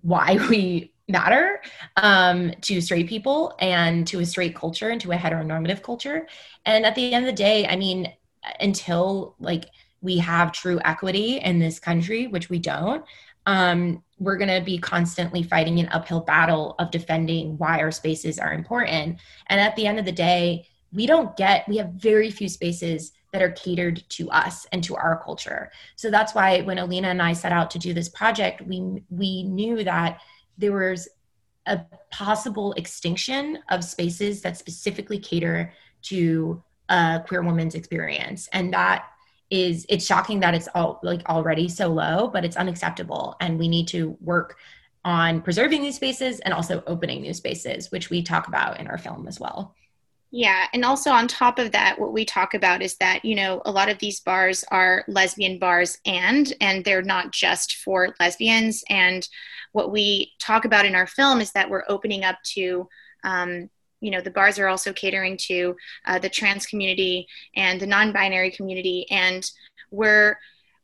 why 0.00 0.38
we 0.48 0.93
matter 1.08 1.60
um, 1.96 2.52
to 2.62 2.80
straight 2.80 3.08
people 3.08 3.54
and 3.60 4.06
to 4.06 4.20
a 4.20 4.26
straight 4.26 4.54
culture 4.54 4.88
and 4.88 5.00
to 5.00 5.12
a 5.12 5.16
heteronormative 5.16 5.82
culture. 5.82 6.26
And 6.64 6.86
at 6.86 6.94
the 6.94 7.12
end 7.12 7.26
of 7.26 7.30
the 7.30 7.36
day, 7.36 7.66
I 7.66 7.76
mean, 7.76 8.12
until 8.60 9.34
like 9.38 9.66
we 10.00 10.18
have 10.18 10.52
true 10.52 10.80
equity 10.84 11.38
in 11.38 11.58
this 11.58 11.78
country, 11.78 12.26
which 12.26 12.48
we 12.48 12.58
don't, 12.58 13.04
um, 13.46 14.02
we're 14.18 14.38
going 14.38 14.48
to 14.48 14.64
be 14.64 14.78
constantly 14.78 15.42
fighting 15.42 15.78
an 15.78 15.88
uphill 15.88 16.20
battle 16.20 16.74
of 16.78 16.90
defending 16.90 17.58
why 17.58 17.80
our 17.80 17.90
spaces 17.90 18.38
are 18.38 18.54
important. 18.54 19.18
And 19.48 19.60
at 19.60 19.76
the 19.76 19.86
end 19.86 19.98
of 19.98 20.04
the 20.04 20.12
day, 20.12 20.66
we 20.92 21.06
don't 21.06 21.36
get, 21.36 21.68
we 21.68 21.76
have 21.78 21.88
very 21.88 22.30
few 22.30 22.48
spaces 22.48 23.12
that 23.32 23.42
are 23.42 23.50
catered 23.50 24.02
to 24.08 24.30
us 24.30 24.64
and 24.70 24.82
to 24.84 24.94
our 24.94 25.20
culture. 25.24 25.70
So 25.96 26.08
that's 26.08 26.34
why 26.34 26.60
when 26.60 26.78
Elina 26.78 27.08
and 27.08 27.20
I 27.20 27.32
set 27.32 27.50
out 27.50 27.70
to 27.72 27.80
do 27.80 27.92
this 27.92 28.08
project, 28.08 28.62
we 28.62 29.02
we 29.10 29.42
knew 29.42 29.82
that 29.82 30.20
there 30.58 30.72
was 30.72 31.08
a 31.66 31.80
possible 32.10 32.72
extinction 32.74 33.58
of 33.70 33.82
spaces 33.82 34.42
that 34.42 34.56
specifically 34.56 35.18
cater 35.18 35.72
to 36.02 36.62
a 36.88 37.22
queer 37.26 37.42
woman's 37.42 37.74
experience, 37.74 38.48
and 38.52 38.72
that 38.72 39.06
is 39.50 39.86
it's 39.88 40.04
shocking 40.04 40.40
that 40.40 40.54
it's 40.54 40.68
all 40.74 41.00
like 41.02 41.26
already 41.28 41.68
so 41.68 41.88
low, 41.88 42.28
but 42.28 42.44
it's 42.44 42.56
unacceptable. 42.56 43.36
And 43.40 43.58
we 43.58 43.68
need 43.68 43.88
to 43.88 44.16
work 44.20 44.56
on 45.04 45.42
preserving 45.42 45.82
these 45.82 45.96
spaces 45.96 46.40
and 46.40 46.54
also 46.54 46.82
opening 46.86 47.22
new 47.22 47.34
spaces, 47.34 47.90
which 47.90 48.10
we 48.10 48.22
talk 48.22 48.48
about 48.48 48.80
in 48.80 48.86
our 48.86 48.98
film 48.98 49.28
as 49.28 49.38
well. 49.38 49.74
Yeah, 50.36 50.66
and 50.72 50.84
also 50.84 51.12
on 51.12 51.28
top 51.28 51.60
of 51.60 51.70
that, 51.70 51.96
what 51.96 52.12
we 52.12 52.24
talk 52.24 52.54
about 52.54 52.82
is 52.82 52.96
that 52.96 53.24
you 53.24 53.36
know 53.36 53.62
a 53.66 53.70
lot 53.70 53.88
of 53.88 54.00
these 54.00 54.18
bars 54.18 54.64
are 54.72 55.04
lesbian 55.06 55.60
bars, 55.60 55.96
and 56.04 56.52
and 56.60 56.84
they're 56.84 57.02
not 57.02 57.30
just 57.30 57.76
for 57.76 58.12
lesbians. 58.18 58.82
And 58.90 59.28
what 59.70 59.92
we 59.92 60.32
talk 60.40 60.64
about 60.64 60.86
in 60.86 60.96
our 60.96 61.06
film 61.06 61.40
is 61.40 61.52
that 61.52 61.70
we're 61.70 61.84
opening 61.88 62.24
up 62.24 62.38
to 62.54 62.88
um, 63.22 63.70
you 64.00 64.10
know 64.10 64.20
the 64.20 64.32
bars 64.32 64.58
are 64.58 64.66
also 64.66 64.92
catering 64.92 65.36
to 65.42 65.76
uh, 66.04 66.18
the 66.18 66.28
trans 66.28 66.66
community 66.66 67.28
and 67.54 67.80
the 67.80 67.86
non-binary 67.86 68.50
community 68.50 69.06
and 69.10 69.48
we're 69.92 70.36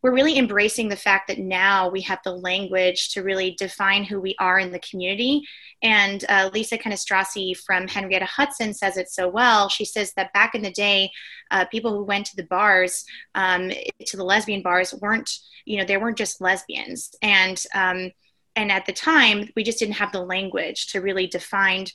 we're 0.03 0.15
really 0.15 0.39
embracing 0.39 0.89
the 0.89 0.97
fact 0.97 1.29
that 1.29 1.39
now 1.39 1.89
we 1.89 2.01
have 2.01 2.21
the 2.25 2.33
language 2.33 3.11
to 3.11 3.23
really 3.23 3.55
define 3.59 4.03
who 4.05 4.21
we 4.21 4.35
are 4.39 4.59
in 4.59 4.73
the 4.73 4.79
community. 4.79 5.43
And 5.83 6.25
uh, 6.29 6.51
Lisa 6.53 6.79
Cannistraci 6.79 7.57
from 7.57 7.87
Henrietta 7.87 8.25
Hudson 8.25 8.73
says 8.73 8.97
it 8.97 9.11
so 9.11 9.29
well. 9.29 9.69
She 9.69 9.85
says 9.85 10.13
that 10.15 10.33
back 10.33 10.55
in 10.55 10.63
the 10.63 10.71
day, 10.71 11.11
uh, 11.51 11.67
people 11.67 11.93
who 11.93 12.05
went 12.05 12.27
to 12.27 12.37
the 12.37 12.45
bars, 12.45 13.05
um, 13.35 13.71
to 14.07 14.17
the 14.17 14.25
lesbian 14.25 14.63
bars, 14.63 14.95
weren't, 14.95 15.31
you 15.67 15.79
know, 15.79 15.85
they 15.85 15.97
weren't 15.99 16.19
just 16.19 16.41
lesbians. 16.41 17.15
And, 17.23 17.63
um, 17.75 18.11
and 18.57 18.73
at 18.73 18.87
the 18.87 18.93
time, 18.93 19.49
we 19.55 19.63
just 19.63 19.79
didn't 19.79 19.95
have 19.95 20.13
the 20.13 20.25
language 20.25 20.89
to 20.89 21.01
really 21.01 21.27
define 21.27 21.87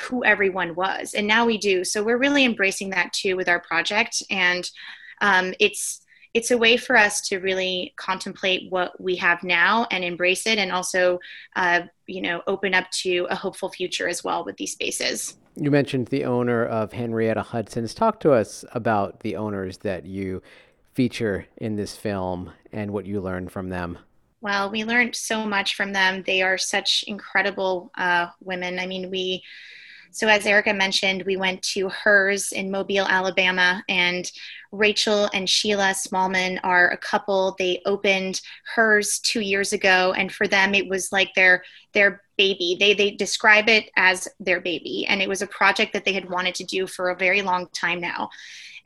who 0.00 0.24
everyone 0.24 0.74
was. 0.74 1.14
And 1.14 1.26
now 1.26 1.46
we 1.46 1.56
do. 1.56 1.84
So 1.84 2.02
we're 2.02 2.18
really 2.18 2.44
embracing 2.44 2.90
that 2.90 3.12
too 3.12 3.36
with 3.36 3.48
our 3.48 3.60
project. 3.60 4.22
And 4.30 4.68
um, 5.20 5.54
it's, 5.58 6.02
it's 6.34 6.50
a 6.50 6.58
way 6.58 6.76
for 6.76 6.96
us 6.96 7.20
to 7.28 7.38
really 7.38 7.94
contemplate 7.96 8.70
what 8.70 9.00
we 9.00 9.14
have 9.16 9.42
now 9.44 9.86
and 9.90 10.02
embrace 10.04 10.46
it 10.46 10.58
and 10.58 10.72
also 10.72 11.20
uh, 11.54 11.82
you 12.06 12.20
know 12.20 12.42
open 12.46 12.74
up 12.74 12.90
to 12.90 13.26
a 13.30 13.36
hopeful 13.36 13.70
future 13.70 14.08
as 14.08 14.22
well 14.22 14.44
with 14.44 14.56
these 14.56 14.72
spaces. 14.72 15.38
You 15.56 15.70
mentioned 15.70 16.08
the 16.08 16.24
owner 16.24 16.66
of 16.66 16.92
henrietta 16.92 17.42
hudson's. 17.42 17.94
Talk 17.94 18.20
to 18.20 18.32
us 18.32 18.64
about 18.72 19.20
the 19.20 19.36
owners 19.36 19.78
that 19.78 20.04
you 20.04 20.42
feature 20.92 21.46
in 21.56 21.76
this 21.76 21.96
film 21.96 22.52
and 22.72 22.90
what 22.90 23.06
you 23.06 23.20
learned 23.20 23.52
from 23.52 23.68
them. 23.68 23.98
Well 24.40 24.70
we 24.70 24.84
learned 24.84 25.14
so 25.14 25.46
much 25.46 25.76
from 25.76 25.92
them. 25.92 26.24
They 26.26 26.42
are 26.42 26.58
such 26.58 27.04
incredible 27.06 27.92
uh, 27.96 28.26
women. 28.40 28.80
I 28.80 28.86
mean 28.86 29.08
we 29.10 29.44
so, 30.14 30.28
as 30.28 30.46
Erica 30.46 30.72
mentioned, 30.72 31.24
we 31.24 31.36
went 31.36 31.60
to 31.74 31.88
hers 31.88 32.52
in 32.52 32.70
Mobile, 32.70 33.04
Alabama, 33.04 33.82
and 33.88 34.30
Rachel 34.70 35.28
and 35.34 35.50
Sheila 35.50 35.92
Smallman 35.92 36.60
are 36.62 36.88
a 36.90 36.96
couple. 36.96 37.56
They 37.58 37.82
opened 37.84 38.40
hers 38.76 39.18
two 39.18 39.40
years 39.40 39.72
ago, 39.72 40.14
and 40.16 40.30
for 40.30 40.46
them, 40.46 40.72
it 40.72 40.88
was 40.88 41.10
like 41.10 41.34
their 41.34 41.64
their 41.94 42.22
baby. 42.38 42.76
They 42.78 42.94
they 42.94 43.10
describe 43.10 43.68
it 43.68 43.90
as 43.96 44.28
their 44.38 44.60
baby, 44.60 45.04
and 45.08 45.20
it 45.20 45.28
was 45.28 45.42
a 45.42 45.48
project 45.48 45.92
that 45.94 46.04
they 46.04 46.12
had 46.12 46.30
wanted 46.30 46.54
to 46.56 46.64
do 46.64 46.86
for 46.86 47.10
a 47.10 47.16
very 47.16 47.42
long 47.42 47.66
time 47.72 48.00
now. 48.00 48.30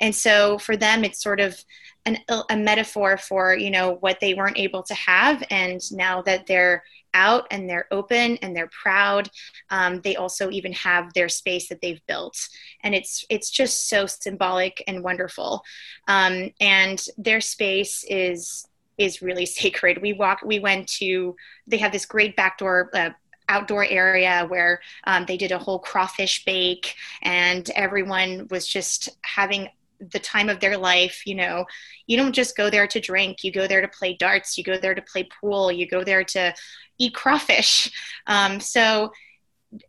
And 0.01 0.15
so, 0.15 0.57
for 0.57 0.79
them, 0.79 1.05
it's 1.05 1.23
sort 1.23 1.41
of 1.41 1.63
an, 2.07 2.17
a 2.49 2.57
metaphor 2.57 3.19
for 3.19 3.55
you 3.55 3.71
know 3.71 3.99
what 4.01 4.19
they 4.21 4.33
weren't 4.33 4.57
able 4.57 4.83
to 4.85 4.95
have, 4.95 5.45
and 5.51 5.79
now 5.93 6.23
that 6.23 6.47
they're 6.47 6.85
out 7.15 7.47
and 7.51 7.69
they're 7.69 7.87
open 7.91 8.37
and 8.39 8.55
they're 8.55 8.71
proud. 8.83 9.29
Um, 9.71 10.01
they 10.01 10.17
also 10.17 10.51
even 10.51 10.73
have 10.73 11.13
their 11.15 11.29
space 11.29 11.69
that 11.69 11.81
they've 11.81 12.05
built, 12.07 12.49
and 12.83 12.95
it's 12.95 13.25
it's 13.29 13.51
just 13.51 13.89
so 13.89 14.07
symbolic 14.07 14.83
and 14.87 15.03
wonderful. 15.03 15.63
Um, 16.07 16.51
and 16.61 17.05
their 17.17 17.41
space 17.41 18.05
is 18.09 18.67
is 18.97 19.23
really 19.23 19.47
sacred. 19.61 20.03
We 20.03 20.13
walk. 20.13 20.41
We 20.45 20.59
went 20.59 20.89
to. 20.99 21.37
They 21.67 21.79
have 21.79 21.93
this 21.93 22.07
great 22.07 22.37
backdoor. 22.37 22.91
Uh, 22.95 23.11
outdoor 23.51 23.87
area 23.87 24.45
where 24.49 24.79
um, 25.05 25.25
they 25.25 25.39
did 25.39 25.53
a 25.53 25.59
whole 25.59 25.79
crawfish 25.79 26.45
bake 26.45 26.95
and 27.23 27.71
everyone 27.71 28.47
was 28.51 28.67
just 28.67 29.09
having 29.23 29.71
the 30.13 30.19
time 30.19 30.49
of 30.49 30.61
their 30.61 30.77
life 30.77 31.23
you 31.27 31.35
know 31.35 31.65
you 32.09 32.17
don't 32.17 32.33
just 32.33 32.57
go 32.57 32.71
there 32.71 32.89
to 32.89 32.99
drink. 32.99 33.45
You 33.45 33.53
go 33.53 33.69
there 33.69 33.83
to 33.83 33.89
play 33.89 34.15
darts. 34.15 34.59
You 34.59 34.65
go 34.65 34.79
there 34.79 34.95
to 34.95 35.03
play 35.03 35.29
pool. 35.41 35.71
You 35.71 35.87
go 35.87 36.03
there 36.03 36.25
to 36.25 36.55
eat 36.99 37.15
crawfish. 37.15 37.93
Um, 38.27 38.61
so 38.61 39.11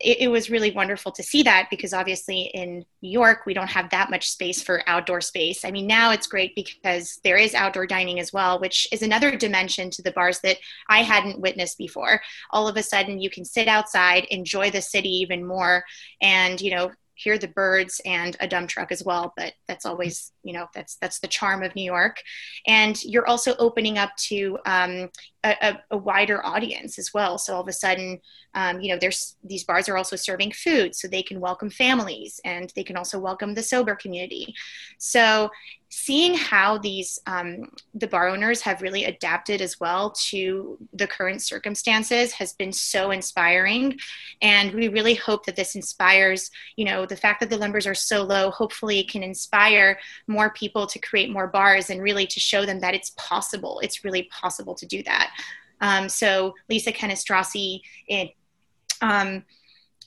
it, 0.00 0.18
it, 0.20 0.28
was 0.28 0.48
really 0.48 0.70
wonderful 0.70 1.12
to 1.12 1.22
see 1.22 1.42
that 1.42 1.68
because 1.70 1.92
obviously 1.92 2.50
in 2.54 2.86
new 3.02 3.10
york 3.10 3.40
we 3.44 3.52
don't 3.52 3.68
have 3.68 3.90
that 3.90 4.08
much 4.08 4.30
space 4.30 4.62
for 4.62 4.82
outdoor 4.86 5.20
space. 5.20 5.62
I 5.62 5.70
mean 5.70 5.86
now 5.86 6.10
it's 6.12 6.26
great 6.26 6.54
because 6.54 7.20
there 7.22 7.36
is 7.36 7.54
outdoor 7.54 7.86
dining 7.86 8.18
as 8.18 8.32
well 8.32 8.58
which 8.58 8.88
is 8.92 9.02
another 9.02 9.36
dimension 9.36 9.90
to 9.90 10.02
the 10.02 10.12
bars 10.12 10.40
that 10.40 10.56
i 10.88 11.02
hadn't 11.02 11.40
witnessed 11.40 11.76
before. 11.76 12.22
All 12.50 12.66
of 12.66 12.78
a 12.78 12.82
sudden 12.82 13.20
you 13.20 13.28
can 13.28 13.44
sit 13.44 13.68
outside 13.68 14.24
enjoy 14.30 14.70
the 14.70 14.82
city 14.82 15.10
even 15.10 15.46
more 15.46 15.84
and 16.22 16.60
you 16.60 16.74
know 16.74 16.92
hear 17.22 17.38
the 17.38 17.48
birds 17.48 18.00
and 18.04 18.36
a 18.40 18.48
dump 18.48 18.68
truck 18.68 18.90
as 18.90 19.04
well 19.04 19.32
but 19.36 19.52
that's 19.68 19.86
always 19.86 20.32
you 20.42 20.52
know 20.52 20.66
that's 20.74 20.96
that's 20.96 21.20
the 21.20 21.28
charm 21.28 21.62
of 21.62 21.74
new 21.74 21.84
york. 21.84 22.22
And 22.66 23.02
you're 23.04 23.26
also 23.26 23.54
opening 23.58 23.98
up 23.98 24.14
to 24.28 24.58
um, 24.66 25.10
a, 25.44 25.78
a, 25.90 25.96
wider 25.96 26.44
audience 26.44 26.98
as 26.98 27.12
well. 27.14 27.38
So 27.38 27.54
all 27.54 27.62
of 27.62 27.68
a 27.68 27.72
sudden 27.72 28.20
um, 28.54 28.80
you 28.80 28.92
know 28.92 28.98
there's 29.00 29.36
these 29.44 29.64
bars 29.64 29.88
are 29.88 29.96
also 29.96 30.16
serving 30.16 30.52
food 30.52 30.94
so 30.94 31.08
they 31.08 31.22
can 31.22 31.40
welcome 31.40 31.70
families 31.70 32.40
and 32.44 32.72
they 32.74 32.84
can 32.84 32.96
also 32.96 33.18
welcome 33.18 33.54
the 33.54 33.62
sober 33.62 33.94
community. 33.94 34.54
So 34.98 35.50
seeing 35.92 36.34
how 36.34 36.78
these 36.78 37.18
um, 37.26 37.68
the 37.94 38.06
bar 38.06 38.28
owners 38.28 38.60
have 38.62 38.80
really 38.80 39.04
adapted 39.04 39.60
as 39.60 39.80
well 39.80 40.12
to 40.12 40.78
the 40.92 41.06
current 41.06 41.42
circumstances 41.42 42.32
has 42.32 42.52
been 42.52 42.72
so 42.72 43.10
inspiring. 43.10 43.98
And 44.40 44.72
we 44.72 44.86
really 44.86 45.14
hope 45.14 45.44
that 45.46 45.56
this 45.56 45.74
inspires 45.74 46.50
you 46.76 46.84
know 46.84 47.06
the 47.06 47.16
fact 47.16 47.40
that 47.40 47.50
the 47.50 47.58
numbers 47.58 47.86
are 47.86 47.94
so 47.94 48.22
low 48.22 48.50
hopefully 48.50 49.02
can 49.02 49.24
inspire 49.24 49.98
more 50.28 50.50
people 50.50 50.86
to 50.86 50.98
create 51.00 51.30
more 51.30 51.48
bars 51.48 51.90
and 51.90 52.00
really 52.00 52.26
to 52.28 52.40
show 52.40 52.64
them 52.64 52.80
that 52.80 52.94
it's 52.94 53.12
possible. 53.16 53.80
It's 53.82 54.04
really 54.04 54.28
possible 54.30 54.76
to 54.76 54.86
do 54.86 55.02
that. 55.02 55.32
Um, 55.80 56.08
so 56.08 56.54
Lisa 56.68 56.92
Cannistraci 56.92 57.80
in 58.06 58.28
um, 59.02 59.44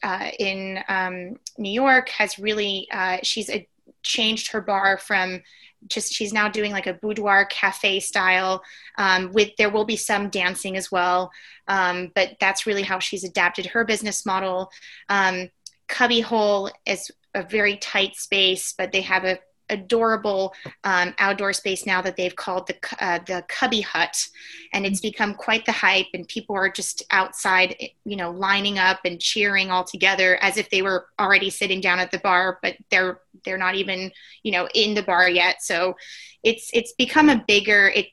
uh, 0.02 0.30
in 0.40 0.80
um, 0.88 1.38
New 1.58 1.72
York 1.72 2.10
has 2.10 2.40
really 2.40 2.88
uh, 2.92 3.18
she's 3.22 3.50
a, 3.50 3.68
changed 4.02 4.52
her 4.52 4.62
bar 4.62 4.98
from 4.98 5.42
just 5.88 6.14
she's 6.14 6.34
now 6.34 6.50
doing 6.50 6.72
like 6.72 6.88
a 6.88 6.94
boudoir 6.94 7.46
cafe 7.46 8.00
style 8.00 8.64
um, 8.98 9.32
with 9.34 9.52
there 9.58 9.70
will 9.70 9.86
be 9.86 9.98
some 9.98 10.30
dancing 10.30 10.78
as 10.78 10.92
well. 10.92 11.32
Um, 11.68 12.12
but 12.16 12.36
that's 12.40 12.66
really 12.66 12.84
how 12.84 13.00
she's 13.00 13.24
adapted 13.24 13.68
her 13.68 13.86
business 13.86 14.26
model. 14.26 14.70
Um, 15.10 15.50
cubby 15.88 16.22
hole 16.22 16.72
is 16.86 17.12
a 17.36 17.44
very 17.44 17.78
tight 17.78 18.16
space 18.16 18.74
but 18.78 18.92
they 18.92 19.02
have 19.02 19.26
a 19.26 19.38
adorable 19.74 20.54
um, 20.84 21.14
outdoor 21.20 21.54
space 21.54 21.86
now 21.86 22.02
that 22.02 22.16
they've 22.16 22.36
called 22.36 22.68
the 22.68 22.76
uh, 23.00 23.20
the 23.26 23.44
Cubby 23.48 23.82
Hut, 23.82 24.28
and 24.72 24.86
it's 24.86 25.02
become 25.02 25.34
quite 25.34 25.66
the 25.66 25.72
hype. 25.72 26.08
And 26.14 26.28
people 26.28 26.56
are 26.56 26.70
just 26.70 27.04
outside, 27.12 27.76
you 28.06 28.16
know, 28.16 28.32
lining 28.32 28.80
up 28.80 29.00
and 29.06 29.20
cheering 29.20 29.72
all 29.72 29.84
together 29.84 30.38
as 30.42 30.58
if 30.58 30.70
they 30.70 30.82
were 30.82 31.08
already 31.20 31.50
sitting 31.50 31.82
down 31.82 32.00
at 32.00 32.12
the 32.12 32.20
bar, 32.20 32.60
but 32.62 32.76
they're 32.90 33.20
they're 33.44 33.58
not 33.58 33.76
even 33.76 34.12
you 34.44 34.52
know 34.52 34.68
in 34.74 34.94
the 34.94 35.04
bar 35.04 35.30
yet. 35.30 35.62
So 35.62 35.96
it's 36.44 36.70
it's 36.74 36.94
become 36.94 37.30
a 37.30 37.44
bigger. 37.48 37.90
It 37.90 38.08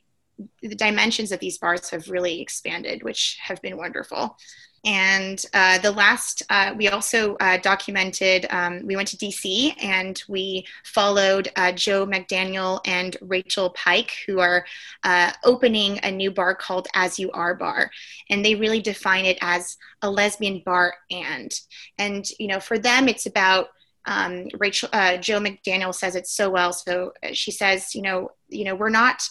the 0.61 0.75
dimensions 0.75 1.31
of 1.31 1.39
these 1.39 1.57
bars 1.57 1.89
have 1.89 2.09
really 2.09 2.41
expanded, 2.41 3.03
which 3.03 3.37
have 3.41 3.61
been 3.61 3.77
wonderful. 3.77 4.37
And 4.83 5.43
uh, 5.53 5.77
the 5.77 5.91
last, 5.91 6.41
uh, 6.49 6.73
we 6.75 6.87
also 6.87 7.35
uh, 7.35 7.57
documented, 7.57 8.47
um, 8.49 8.85
we 8.85 8.95
went 8.95 9.09
to 9.09 9.17
DC 9.17 9.75
and 9.81 10.21
we 10.27 10.65
followed 10.83 11.51
uh, 11.55 11.71
Jo 11.71 12.07
McDaniel 12.07 12.79
and 12.85 13.15
Rachel 13.21 13.69
Pike, 13.71 14.13
who 14.25 14.39
are 14.39 14.65
uh, 15.03 15.33
opening 15.43 15.99
a 16.01 16.11
new 16.11 16.31
bar 16.31 16.55
called 16.55 16.87
As 16.95 17.19
You 17.19 17.29
Are 17.31 17.53
Bar. 17.53 17.91
And 18.31 18.43
they 18.43 18.55
really 18.55 18.81
define 18.81 19.25
it 19.25 19.37
as 19.41 19.77
a 20.01 20.09
lesbian 20.09 20.63
bar 20.65 20.95
and. 21.11 21.51
And, 21.99 22.27
you 22.39 22.47
know, 22.47 22.59
for 22.59 22.79
them, 22.79 23.07
it's 23.07 23.27
about 23.27 23.67
um, 24.05 24.47
Rachel, 24.57 24.89
uh, 24.93 25.17
Jo 25.17 25.39
McDaniel 25.39 25.93
says 25.93 26.15
it 26.15 26.25
so 26.25 26.49
well. 26.49 26.73
So 26.73 27.13
she 27.33 27.51
says, 27.51 27.93
you 27.93 28.01
know, 28.01 28.31
you 28.49 28.65
know, 28.65 28.73
we're 28.73 28.89
not 28.89 29.21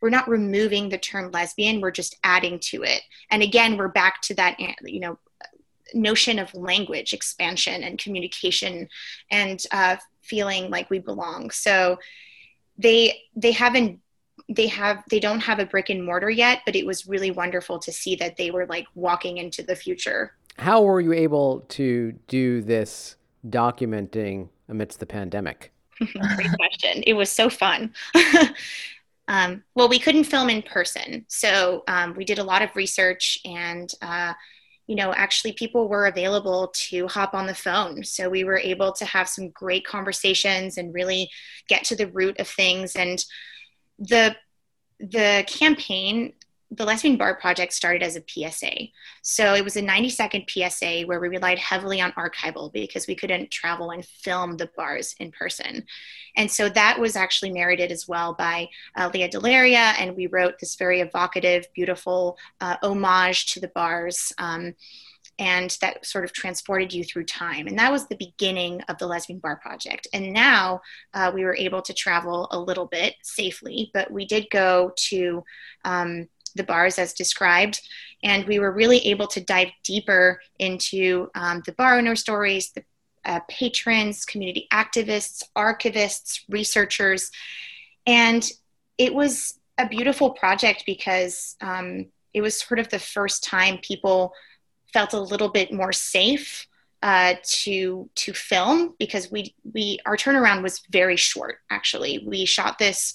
we're 0.00 0.10
not 0.10 0.28
removing 0.28 0.88
the 0.88 0.98
term 0.98 1.30
lesbian 1.30 1.80
we're 1.80 1.90
just 1.90 2.16
adding 2.24 2.58
to 2.58 2.82
it. 2.82 3.02
And 3.30 3.42
again 3.42 3.76
we're 3.76 3.88
back 3.88 4.20
to 4.22 4.34
that 4.34 4.56
you 4.82 5.00
know 5.00 5.18
notion 5.94 6.38
of 6.38 6.52
language 6.54 7.12
expansion 7.12 7.82
and 7.82 7.98
communication 7.98 8.88
and 9.30 9.62
uh, 9.70 9.96
feeling 10.22 10.70
like 10.70 10.90
we 10.90 10.98
belong. 10.98 11.50
So 11.50 11.98
they 12.78 13.20
they 13.34 13.52
haven't 13.52 14.00
they 14.48 14.66
have 14.66 15.02
they 15.10 15.18
don't 15.18 15.40
have 15.40 15.58
a 15.58 15.66
brick 15.66 15.88
and 15.88 16.04
mortar 16.04 16.30
yet 16.30 16.60
but 16.66 16.76
it 16.76 16.86
was 16.86 17.06
really 17.06 17.30
wonderful 17.30 17.78
to 17.78 17.90
see 17.90 18.14
that 18.14 18.36
they 18.36 18.50
were 18.50 18.66
like 18.66 18.86
walking 18.94 19.38
into 19.38 19.62
the 19.62 19.74
future. 19.74 20.32
How 20.58 20.82
were 20.82 21.00
you 21.00 21.12
able 21.12 21.60
to 21.70 22.12
do 22.28 22.62
this 22.62 23.16
documenting 23.48 24.48
amidst 24.68 25.00
the 25.00 25.06
pandemic? 25.06 25.72
Great 25.98 26.52
question. 26.58 27.02
It 27.06 27.14
was 27.14 27.30
so 27.30 27.48
fun 27.48 27.94
Um, 29.28 29.64
well, 29.74 29.88
we 29.88 29.98
couldn't 29.98 30.24
film 30.24 30.48
in 30.50 30.62
person. 30.62 31.24
So 31.28 31.82
um, 31.88 32.14
we 32.14 32.24
did 32.24 32.38
a 32.38 32.44
lot 32.44 32.62
of 32.62 32.74
research 32.76 33.38
and, 33.44 33.90
uh, 34.00 34.34
you 34.86 34.94
know, 34.94 35.12
actually 35.12 35.52
people 35.52 35.88
were 35.88 36.06
available 36.06 36.72
to 36.88 37.08
hop 37.08 37.34
on 37.34 37.46
the 37.46 37.54
phone. 37.54 38.04
So 38.04 38.28
we 38.28 38.44
were 38.44 38.58
able 38.58 38.92
to 38.92 39.04
have 39.04 39.28
some 39.28 39.50
great 39.50 39.84
conversations 39.84 40.78
and 40.78 40.94
really 40.94 41.28
get 41.68 41.82
to 41.84 41.96
the 41.96 42.06
root 42.06 42.38
of 42.38 42.46
things. 42.46 42.94
And 42.94 43.24
the 43.98 44.36
the 44.98 45.44
campaign 45.46 46.32
the 46.70 46.84
Lesbian 46.84 47.16
Bar 47.16 47.36
Project 47.36 47.72
started 47.72 48.02
as 48.02 48.16
a 48.16 48.24
PSA. 48.26 48.88
So 49.22 49.54
it 49.54 49.62
was 49.62 49.76
a 49.76 49.82
90 49.82 50.10
second 50.10 50.44
PSA 50.48 51.02
where 51.02 51.20
we 51.20 51.28
relied 51.28 51.58
heavily 51.58 52.00
on 52.00 52.12
archival 52.12 52.72
because 52.72 53.06
we 53.06 53.14
couldn't 53.14 53.50
travel 53.50 53.90
and 53.90 54.04
film 54.04 54.56
the 54.56 54.70
bars 54.76 55.14
in 55.20 55.30
person. 55.30 55.84
And 56.36 56.50
so 56.50 56.68
that 56.70 56.98
was 56.98 57.14
actually 57.14 57.50
narrated 57.50 57.92
as 57.92 58.08
well 58.08 58.34
by 58.34 58.68
uh, 58.96 59.10
Lea 59.14 59.28
DeLaria. 59.28 59.94
And 59.98 60.16
we 60.16 60.26
wrote 60.26 60.58
this 60.58 60.74
very 60.74 61.00
evocative, 61.00 61.66
beautiful 61.74 62.36
uh, 62.60 62.76
homage 62.82 63.46
to 63.52 63.60
the 63.60 63.68
bars. 63.68 64.32
Um, 64.38 64.74
and 65.38 65.76
that 65.82 66.04
sort 66.06 66.24
of 66.24 66.32
transported 66.32 66.92
you 66.92 67.04
through 67.04 67.24
time. 67.24 67.66
And 67.66 67.78
that 67.78 67.92
was 67.92 68.06
the 68.06 68.16
beginning 68.16 68.80
of 68.88 68.96
the 68.98 69.06
Lesbian 69.06 69.38
Bar 69.38 69.56
Project. 69.56 70.08
And 70.12 70.32
now 70.32 70.80
uh, 71.12 71.30
we 71.34 71.44
were 71.44 71.54
able 71.54 71.82
to 71.82 71.92
travel 71.92 72.48
a 72.50 72.58
little 72.58 72.86
bit 72.86 73.14
safely, 73.22 73.90
but 73.92 74.10
we 74.10 74.24
did 74.24 74.48
go 74.50 74.92
to 75.08 75.44
um, 75.84 76.28
the 76.56 76.64
bars 76.64 76.98
as 76.98 77.12
described. 77.12 77.80
And 78.22 78.46
we 78.46 78.58
were 78.58 78.72
really 78.72 78.98
able 79.06 79.26
to 79.28 79.40
dive 79.40 79.68
deeper 79.84 80.40
into 80.58 81.30
um, 81.34 81.62
the 81.66 81.72
bar 81.72 81.98
owner 81.98 82.16
stories, 82.16 82.72
the 82.72 82.84
uh, 83.24 83.40
patrons, 83.48 84.24
community 84.24 84.68
activists, 84.72 85.42
archivists, 85.56 86.40
researchers. 86.48 87.30
And 88.06 88.48
it 88.98 89.12
was 89.12 89.58
a 89.78 89.88
beautiful 89.88 90.30
project 90.30 90.84
because 90.86 91.56
um, 91.60 92.06
it 92.32 92.40
was 92.40 92.58
sort 92.58 92.78
of 92.78 92.88
the 92.88 92.98
first 92.98 93.44
time 93.44 93.78
people 93.78 94.32
felt 94.92 95.12
a 95.12 95.20
little 95.20 95.48
bit 95.48 95.72
more 95.72 95.92
safe 95.92 96.66
uh, 97.02 97.34
to 97.42 98.08
to 98.14 98.32
film 98.32 98.94
because 98.98 99.30
we 99.30 99.54
we 99.74 99.98
our 100.06 100.16
turnaround 100.16 100.62
was 100.62 100.82
very 100.90 101.16
short. 101.16 101.58
Actually, 101.70 102.24
we 102.26 102.44
shot 102.44 102.78
this 102.78 103.14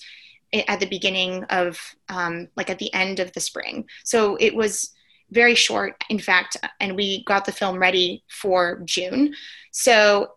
at 0.53 0.79
the 0.79 0.85
beginning 0.85 1.43
of 1.45 1.79
um, 2.09 2.47
like 2.55 2.69
at 2.69 2.79
the 2.79 2.93
end 2.93 3.19
of 3.19 3.31
the 3.33 3.39
spring. 3.39 3.85
So 4.03 4.35
it 4.39 4.53
was 4.53 4.91
very 5.29 5.55
short 5.55 6.03
in 6.09 6.19
fact 6.19 6.57
and 6.81 6.95
we 6.95 7.23
got 7.23 7.45
the 7.45 7.51
film 7.51 7.79
ready 7.79 8.23
for 8.27 8.81
june. 8.85 9.33
So 9.71 10.33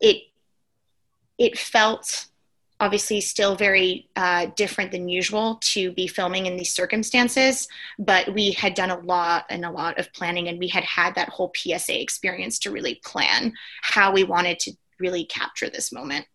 it 0.00 0.22
it 1.38 1.58
felt 1.58 2.26
obviously 2.80 3.20
still 3.20 3.54
very 3.54 4.08
uh, 4.16 4.46
different 4.56 4.90
than 4.90 5.08
usual 5.08 5.58
to 5.62 5.92
be 5.92 6.08
filming 6.08 6.46
in 6.46 6.56
these 6.56 6.72
circumstances 6.72 7.68
but 7.98 8.34
we 8.34 8.50
had 8.50 8.74
done 8.74 8.90
a 8.90 8.98
lot 9.00 9.44
and 9.50 9.64
a 9.64 9.70
lot 9.70 9.98
of 10.00 10.12
planning 10.12 10.48
and 10.48 10.58
we 10.58 10.66
had 10.66 10.82
had 10.82 11.14
that 11.14 11.28
whole 11.28 11.52
psa 11.54 12.00
experience 12.00 12.58
to 12.58 12.72
really 12.72 12.96
plan 13.04 13.52
how 13.82 14.12
we 14.12 14.24
wanted 14.24 14.58
to 14.58 14.72
really 14.98 15.24
capture 15.24 15.70
this 15.70 15.92
moment 15.92 16.26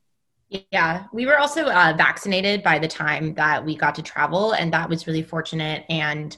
yeah, 0.50 1.06
we 1.12 1.25
were 1.25 1.38
also 1.38 1.66
uh, 1.66 1.94
vaccinated 1.98 2.63
by 2.63 2.80
the 2.80 2.88
time 2.88 3.34
that 3.36 3.66
we 3.66 3.75
got 3.75 3.96
to 3.96 4.01
travel, 4.01 4.54
and 4.54 4.72
that 4.74 4.89
was 4.89 5.08
really 5.08 5.24
fortunate. 5.24 5.86
And 5.89 6.36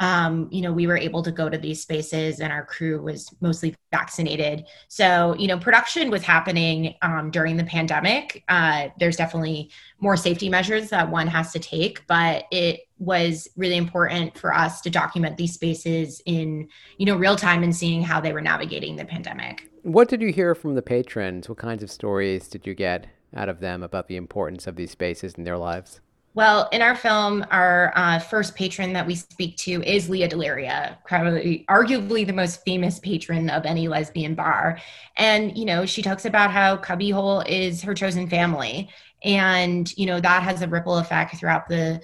um, 0.00 0.48
you 0.50 0.62
know, 0.62 0.72
we 0.72 0.86
were 0.86 0.96
able 0.96 1.22
to 1.22 1.30
go 1.30 1.50
to 1.50 1.58
these 1.58 1.82
spaces, 1.82 2.40
and 2.40 2.50
our 2.50 2.64
crew 2.64 3.02
was 3.02 3.28
mostly 3.42 3.76
vaccinated. 3.92 4.64
So, 4.88 5.36
you 5.38 5.46
know, 5.46 5.58
production 5.58 6.10
was 6.10 6.22
happening 6.22 6.94
um, 7.02 7.30
during 7.30 7.58
the 7.58 7.64
pandemic. 7.64 8.42
Uh, 8.48 8.88
there's 8.98 9.16
definitely 9.16 9.70
more 10.00 10.16
safety 10.16 10.48
measures 10.48 10.88
that 10.88 11.10
one 11.10 11.26
has 11.26 11.52
to 11.52 11.58
take, 11.58 12.06
but 12.06 12.46
it 12.50 12.88
was 12.98 13.46
really 13.56 13.76
important 13.76 14.38
for 14.38 14.54
us 14.54 14.80
to 14.80 14.90
document 14.90 15.36
these 15.36 15.52
spaces 15.52 16.22
in, 16.24 16.66
you 16.96 17.04
know, 17.04 17.16
real 17.16 17.36
time 17.36 17.62
and 17.62 17.76
seeing 17.76 18.02
how 18.02 18.22
they 18.22 18.32
were 18.32 18.40
navigating 18.40 18.96
the 18.96 19.04
pandemic. 19.04 19.70
What 19.82 20.08
did 20.08 20.22
you 20.22 20.32
hear 20.32 20.54
from 20.54 20.76
the 20.76 20.82
patrons? 20.82 21.46
What 21.46 21.58
kinds 21.58 21.82
of 21.82 21.90
stories 21.90 22.48
did 22.48 22.66
you 22.66 22.74
get? 22.74 23.06
Out 23.34 23.48
of 23.48 23.60
them 23.60 23.82
about 23.82 24.08
the 24.08 24.16
importance 24.16 24.66
of 24.66 24.76
these 24.76 24.90
spaces 24.90 25.34
in 25.34 25.44
their 25.44 25.58
lives? 25.58 26.00
Well, 26.32 26.68
in 26.70 26.80
our 26.80 26.94
film, 26.94 27.44
our 27.50 27.92
uh, 27.96 28.20
first 28.20 28.54
patron 28.54 28.92
that 28.92 29.06
we 29.06 29.16
speak 29.16 29.56
to 29.58 29.82
is 29.82 30.08
Lea 30.08 30.28
DeLaria, 30.28 30.96
probably 31.04 31.64
arguably 31.68 32.24
the 32.24 32.32
most 32.32 32.62
famous 32.64 33.00
patron 33.00 33.50
of 33.50 33.66
any 33.66 33.88
lesbian 33.88 34.36
bar. 34.36 34.78
And, 35.16 35.56
you 35.58 35.64
know, 35.64 35.84
she 35.86 36.02
talks 36.02 36.24
about 36.24 36.52
how 36.52 36.76
Cubbyhole 36.76 37.40
is 37.48 37.82
her 37.82 37.94
chosen 37.94 38.28
family. 38.28 38.90
And, 39.24 39.92
you 39.98 40.06
know, 40.06 40.20
that 40.20 40.44
has 40.44 40.62
a 40.62 40.68
ripple 40.68 40.98
effect 40.98 41.36
throughout 41.36 41.68
the, 41.68 42.00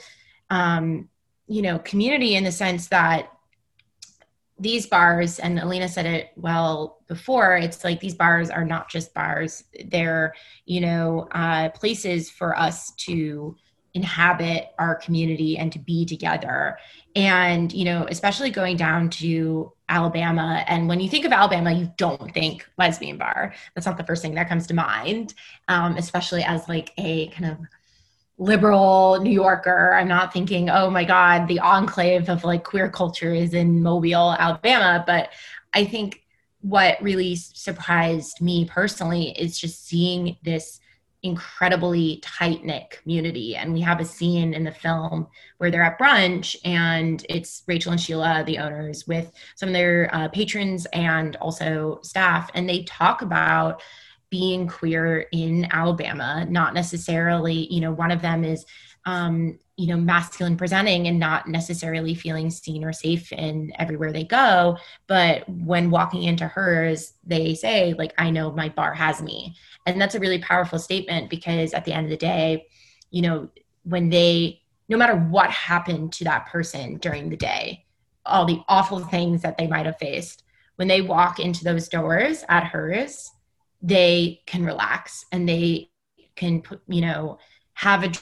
um, 0.50 1.08
you 1.46 1.62
know, 1.62 1.78
community 1.78 2.34
in 2.34 2.42
the 2.42 2.52
sense 2.52 2.88
that 2.88 3.30
these 4.58 4.86
bars 4.86 5.38
and 5.38 5.58
Elina 5.58 5.88
said 5.88 6.06
it 6.06 6.30
well 6.36 7.02
before 7.08 7.56
it's 7.56 7.84
like 7.84 8.00
these 8.00 8.14
bars 8.14 8.50
are 8.50 8.64
not 8.64 8.88
just 8.88 9.12
bars. 9.12 9.64
They're 9.86 10.34
you 10.64 10.80
know 10.80 11.28
uh, 11.32 11.70
places 11.70 12.30
for 12.30 12.58
us 12.58 12.92
to 12.92 13.56
inhabit 13.94 14.68
our 14.78 14.94
community 14.94 15.56
and 15.56 15.72
to 15.72 15.78
be 15.78 16.04
together. 16.06 16.78
And 17.14 17.72
you 17.72 17.84
know 17.84 18.06
especially 18.08 18.50
going 18.50 18.76
down 18.76 19.10
to 19.10 19.72
alabama 19.88 20.64
and 20.66 20.88
when 20.88 20.98
you 20.98 21.08
think 21.08 21.24
of 21.24 21.30
alabama 21.32 21.70
you 21.72 21.92
don't 21.96 22.32
think 22.32 22.66
lesbian 22.78 23.18
bar. 23.18 23.54
That's 23.74 23.86
not 23.86 23.98
the 23.98 24.04
first 24.04 24.22
thing 24.22 24.34
that 24.34 24.48
comes 24.48 24.66
to 24.68 24.74
mind 24.74 25.34
um, 25.68 25.96
especially 25.96 26.44
as 26.44 26.68
like 26.68 26.92
a 26.96 27.28
kind 27.28 27.50
of 27.52 27.58
liberal 28.38 29.20
New 29.20 29.30
Yorker. 29.32 29.94
I'm 29.94 30.08
not 30.08 30.32
thinking, 30.32 30.68
oh 30.68 30.90
my 30.90 31.04
God, 31.04 31.48
the 31.48 31.60
enclave 31.60 32.28
of 32.28 32.44
like 32.44 32.64
queer 32.64 32.90
culture 32.90 33.32
is 33.32 33.54
in 33.54 33.82
Mobile, 33.82 34.32
Alabama. 34.38 35.02
But 35.06 35.30
I 35.72 35.84
think 35.84 36.22
what 36.60 37.00
really 37.00 37.36
surprised 37.36 38.40
me 38.40 38.64
personally 38.66 39.30
is 39.30 39.58
just 39.58 39.86
seeing 39.86 40.36
this 40.42 40.80
incredibly 41.22 42.18
tight 42.18 42.64
knit 42.64 42.90
community. 42.90 43.56
And 43.56 43.72
we 43.72 43.80
have 43.80 44.00
a 44.00 44.04
scene 44.04 44.54
in 44.54 44.64
the 44.64 44.72
film 44.72 45.26
where 45.58 45.70
they're 45.70 45.82
at 45.82 45.98
brunch, 45.98 46.56
and 46.64 47.24
it's 47.28 47.62
Rachel 47.66 47.92
and 47.92 48.00
Sheila, 48.00 48.44
the 48.46 48.58
owners, 48.58 49.06
with 49.06 49.32
some 49.56 49.70
of 49.70 49.72
their 49.72 50.10
uh, 50.14 50.28
patrons 50.28 50.86
and 50.92 51.36
also 51.36 52.00
staff. 52.02 52.50
And 52.54 52.68
they 52.68 52.84
talk 52.84 53.22
about 53.22 53.82
being 54.30 54.66
queer 54.66 55.26
in 55.32 55.68
Alabama, 55.72 56.46
not 56.48 56.74
necessarily, 56.74 57.72
you 57.72 57.80
know, 57.80 57.92
one 57.92 58.10
of 58.10 58.22
them 58.22 58.44
is, 58.44 58.64
um, 59.04 59.58
you 59.76 59.86
know, 59.86 59.96
masculine 59.96 60.56
presenting 60.56 61.06
and 61.06 61.18
not 61.18 61.46
necessarily 61.46 62.14
feeling 62.14 62.50
seen 62.50 62.82
or 62.82 62.92
safe 62.92 63.30
in 63.32 63.72
everywhere 63.78 64.12
they 64.12 64.24
go. 64.24 64.76
But 65.06 65.48
when 65.48 65.90
walking 65.90 66.24
into 66.24 66.48
hers, 66.48 67.12
they 67.24 67.54
say, 67.54 67.94
like, 67.94 68.14
I 68.18 68.30
know 68.30 68.50
my 68.50 68.70
bar 68.70 68.94
has 68.94 69.22
me. 69.22 69.54
And 69.84 70.00
that's 70.00 70.14
a 70.14 70.20
really 70.20 70.40
powerful 70.40 70.78
statement 70.78 71.30
because 71.30 71.72
at 71.72 71.84
the 71.84 71.92
end 71.92 72.06
of 72.06 72.10
the 72.10 72.16
day, 72.16 72.66
you 73.10 73.22
know, 73.22 73.48
when 73.84 74.08
they, 74.08 74.62
no 74.88 74.96
matter 74.96 75.14
what 75.14 75.50
happened 75.50 76.12
to 76.14 76.24
that 76.24 76.46
person 76.46 76.96
during 76.96 77.28
the 77.28 77.36
day, 77.36 77.84
all 78.24 78.44
the 78.44 78.62
awful 78.68 79.00
things 79.00 79.42
that 79.42 79.56
they 79.56 79.66
might 79.66 79.86
have 79.86 79.98
faced, 79.98 80.42
when 80.76 80.88
they 80.88 81.00
walk 81.00 81.38
into 81.38 81.64
those 81.64 81.88
doors 81.88 82.44
at 82.48 82.64
hers, 82.64 83.30
they 83.82 84.42
can 84.46 84.64
relax 84.64 85.24
and 85.32 85.48
they 85.48 85.90
can 86.34 86.62
put, 86.62 86.80
you 86.88 87.00
know, 87.00 87.38
have 87.74 88.04
a 88.04 88.12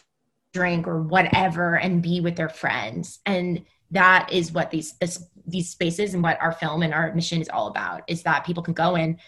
drink 0.53 0.87
or 0.87 1.03
whatever 1.03 1.77
and 1.77 2.03
be 2.03 2.21
with 2.21 2.37
their 2.37 2.49
friends. 2.49 3.21
And 3.27 3.65
that 3.91 4.33
is 4.33 4.53
what 4.53 4.71
these 4.71 4.97
this, 4.99 5.25
these 5.47 5.71
spaces 5.71 6.15
and 6.15 6.23
what 6.23 6.41
our 6.41 6.53
film 6.53 6.83
and 6.83 6.95
our 6.95 7.15
mission 7.15 7.41
is 7.41 7.49
all 7.49 7.69
about 7.69 8.03
is 8.09 8.23
that 8.23 8.47
people 8.47 8.63
can 8.63 8.75
go 8.75 8.97
in 8.97 9.19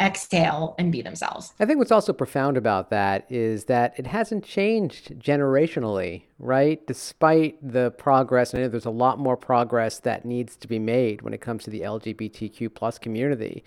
exhale 0.00 0.74
and 0.78 0.90
be 0.90 1.02
themselves. 1.02 1.52
I 1.60 1.66
think 1.66 1.78
what's 1.78 1.92
also 1.92 2.12
profound 2.12 2.56
about 2.56 2.90
that 2.90 3.30
is 3.30 3.64
that 3.66 3.92
it 3.98 4.06
hasn't 4.06 4.44
changed 4.44 5.18
generationally, 5.18 6.22
right? 6.38 6.84
Despite 6.86 7.56
the 7.62 7.90
progress, 7.92 8.54
I 8.54 8.60
know 8.60 8.68
there's 8.68 8.86
a 8.86 8.90
lot 8.90 9.18
more 9.18 9.36
progress 9.36 9.98
that 10.00 10.24
needs 10.24 10.56
to 10.56 10.68
be 10.68 10.78
made 10.78 11.20
when 11.22 11.34
it 11.34 11.42
comes 11.42 11.64
to 11.64 11.70
the 11.70 11.82
LGBTQ 11.82 12.74
plus 12.74 12.98
community. 12.98 13.62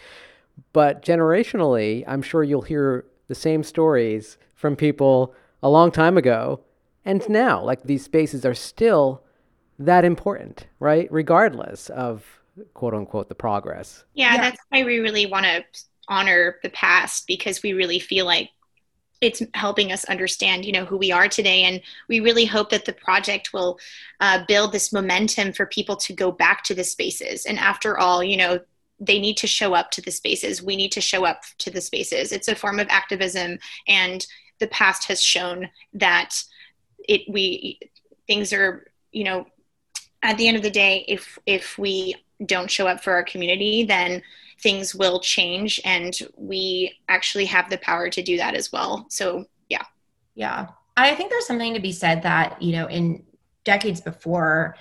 But 0.72 1.04
generationally, 1.04 2.04
I'm 2.08 2.22
sure 2.22 2.44
you'll 2.44 2.62
hear 2.62 3.06
the 3.28 3.36
same 3.36 3.64
stories 3.64 4.38
from 4.56 4.76
people 4.76 5.34
a 5.62 5.70
long 5.70 5.92
time 5.92 6.18
ago 6.18 6.62
and 7.06 7.28
now. 7.30 7.64
Like 7.64 7.84
these 7.84 8.04
spaces 8.04 8.46
are 8.46 8.54
still 8.54 9.24
that 9.80 10.06
important, 10.06 10.68
right? 10.80 11.08
Regardless 11.12 11.90
of 11.90 12.42
quote 12.74 12.94
unquote 12.94 13.30
the 13.30 13.36
progress. 13.36 14.06
Yeah, 14.14 14.36
yeah. 14.36 14.42
that's 14.42 14.62
why 14.70 14.84
we 14.84 15.00
really 15.00 15.26
want 15.26 15.46
to 15.46 15.64
honor 16.08 16.58
the 16.64 16.70
past 16.70 17.28
because 17.28 17.64
we 17.64 17.74
really 17.74 18.00
feel 18.00 18.26
like 18.26 18.50
it's 19.22 19.42
helping 19.54 19.94
us 19.94 20.04
understand 20.06 20.66
you 20.66 20.74
know 20.74 20.84
who 20.84 20.98
we 20.98 21.12
are 21.12 21.30
today 21.30 21.64
and 21.64 21.82
we 22.10 22.20
really 22.20 22.44
hope 22.44 22.70
that 22.70 22.84
the 22.84 22.92
project 22.92 23.54
will 23.54 23.80
uh, 24.20 24.44
build 24.50 24.74
this 24.74 24.92
momentum 24.92 25.54
for 25.54 25.66
people 25.66 25.96
to 25.96 26.12
go 26.12 26.30
back 26.30 26.62
to 26.62 26.76
the 26.76 26.84
spaces 26.84 27.46
and 27.46 27.58
after 27.58 27.98
all 27.98 28.22
you 28.22 28.36
know 28.36 28.60
they 29.00 29.20
need 29.20 29.38
to 29.38 29.48
show 29.48 29.74
up 29.74 29.92
to 29.92 30.02
the 30.02 30.12
spaces. 30.12 30.64
We 30.64 30.76
need 30.76 30.92
to 30.94 31.02
show 31.02 31.26
up 31.26 31.42
to 31.60 31.72
the 31.72 31.82
spaces. 31.82 32.32
It's 32.32 32.48
a 32.48 32.56
form 32.56 32.80
of 32.80 32.88
activism, 32.90 33.60
and 33.88 34.26
the 34.60 34.68
past 34.68 35.08
has 35.08 35.22
shown 35.22 35.70
that 35.94 36.36
it 37.08 37.22
we 37.28 37.80
things 38.28 38.54
are 38.54 38.88
you 39.12 39.24
know 39.24 39.46
at 40.22 40.38
the 40.38 40.48
end 40.48 40.58
of 40.58 40.64
the 40.64 40.70
day 40.70 41.06
if 41.08 41.38
if 41.46 41.78
we 41.78 42.16
don't 42.46 42.72
show 42.72 42.88
up 42.88 43.04
for 43.04 43.14
our 43.14 43.24
community 43.24 43.84
then 43.84 44.22
things 44.62 44.96
will 44.96 45.20
change 45.20 45.82
and 45.84 46.20
we 46.38 46.98
actually 47.10 47.46
have 47.46 47.70
the 47.70 47.78
power 47.80 48.10
to 48.10 48.24
do 48.24 48.38
that 48.38 48.54
as 48.54 48.72
well 48.72 49.06
so 49.10 49.46
yeah 49.70 49.84
yeah 50.36 50.68
i 50.96 51.14
think 51.16 51.30
there's 51.30 51.48
something 51.48 51.74
to 51.74 51.80
be 51.80 51.92
said 51.92 52.22
that 52.22 52.62
you 52.62 52.72
know 52.72 52.88
in 52.88 53.24
decades 53.64 54.02
before 54.02 54.76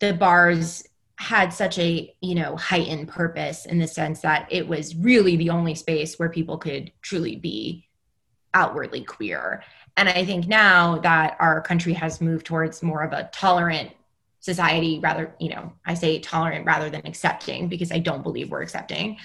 the 0.00 0.12
bars 0.12 0.84
had 1.22 1.52
such 1.52 1.78
a 1.78 2.12
you 2.20 2.34
know 2.34 2.56
heightened 2.56 3.06
purpose 3.08 3.64
in 3.64 3.78
the 3.78 3.86
sense 3.86 4.20
that 4.20 4.48
it 4.50 4.66
was 4.66 4.96
really 4.96 5.36
the 5.36 5.50
only 5.50 5.74
space 5.74 6.18
where 6.18 6.28
people 6.28 6.58
could 6.58 6.90
truly 7.00 7.36
be 7.36 7.88
outwardly 8.54 9.04
queer. 9.04 9.62
And 9.96 10.08
i 10.08 10.24
think 10.24 10.48
now 10.48 10.98
that 10.98 11.36
our 11.38 11.60
country 11.62 11.92
has 11.92 12.20
moved 12.20 12.46
towards 12.46 12.82
more 12.82 13.02
of 13.02 13.12
a 13.12 13.30
tolerant 13.32 13.92
society 14.40 14.98
rather 15.00 15.32
you 15.38 15.50
know 15.50 15.72
i 15.86 15.94
say 15.94 16.18
tolerant 16.18 16.66
rather 16.66 16.90
than 16.90 17.06
accepting 17.06 17.68
because 17.68 17.92
i 17.92 17.98
don't 17.98 18.24
believe 18.24 18.50
we're 18.50 18.62
accepting 18.62 19.16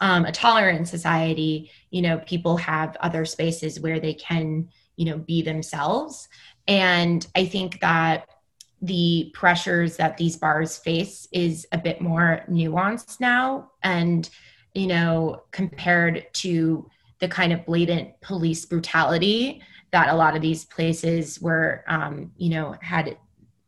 um, 0.00 0.26
a 0.26 0.32
tolerant 0.32 0.86
society 0.86 1.70
you 1.90 2.02
know 2.02 2.18
people 2.18 2.56
have 2.58 2.96
other 3.00 3.24
spaces 3.24 3.80
where 3.80 3.98
they 3.98 4.12
can 4.12 4.68
you 4.96 5.06
know 5.06 5.18
be 5.18 5.40
themselves. 5.42 6.28
And 6.68 7.26
i 7.34 7.46
think 7.46 7.80
that 7.80 8.28
the 8.86 9.30
pressures 9.34 9.96
that 9.96 10.16
these 10.16 10.36
bars 10.36 10.76
face 10.76 11.28
is 11.32 11.66
a 11.72 11.78
bit 11.78 12.00
more 12.00 12.42
nuanced 12.48 13.20
now 13.20 13.70
and 13.82 14.30
you 14.74 14.86
know 14.86 15.42
compared 15.50 16.26
to 16.32 16.88
the 17.18 17.28
kind 17.28 17.52
of 17.52 17.64
blatant 17.66 18.20
police 18.20 18.64
brutality 18.64 19.62
that 19.90 20.08
a 20.08 20.14
lot 20.14 20.36
of 20.36 20.42
these 20.42 20.64
places 20.64 21.40
were 21.40 21.84
um, 21.88 22.32
you 22.36 22.50
know 22.50 22.74
had 22.80 23.16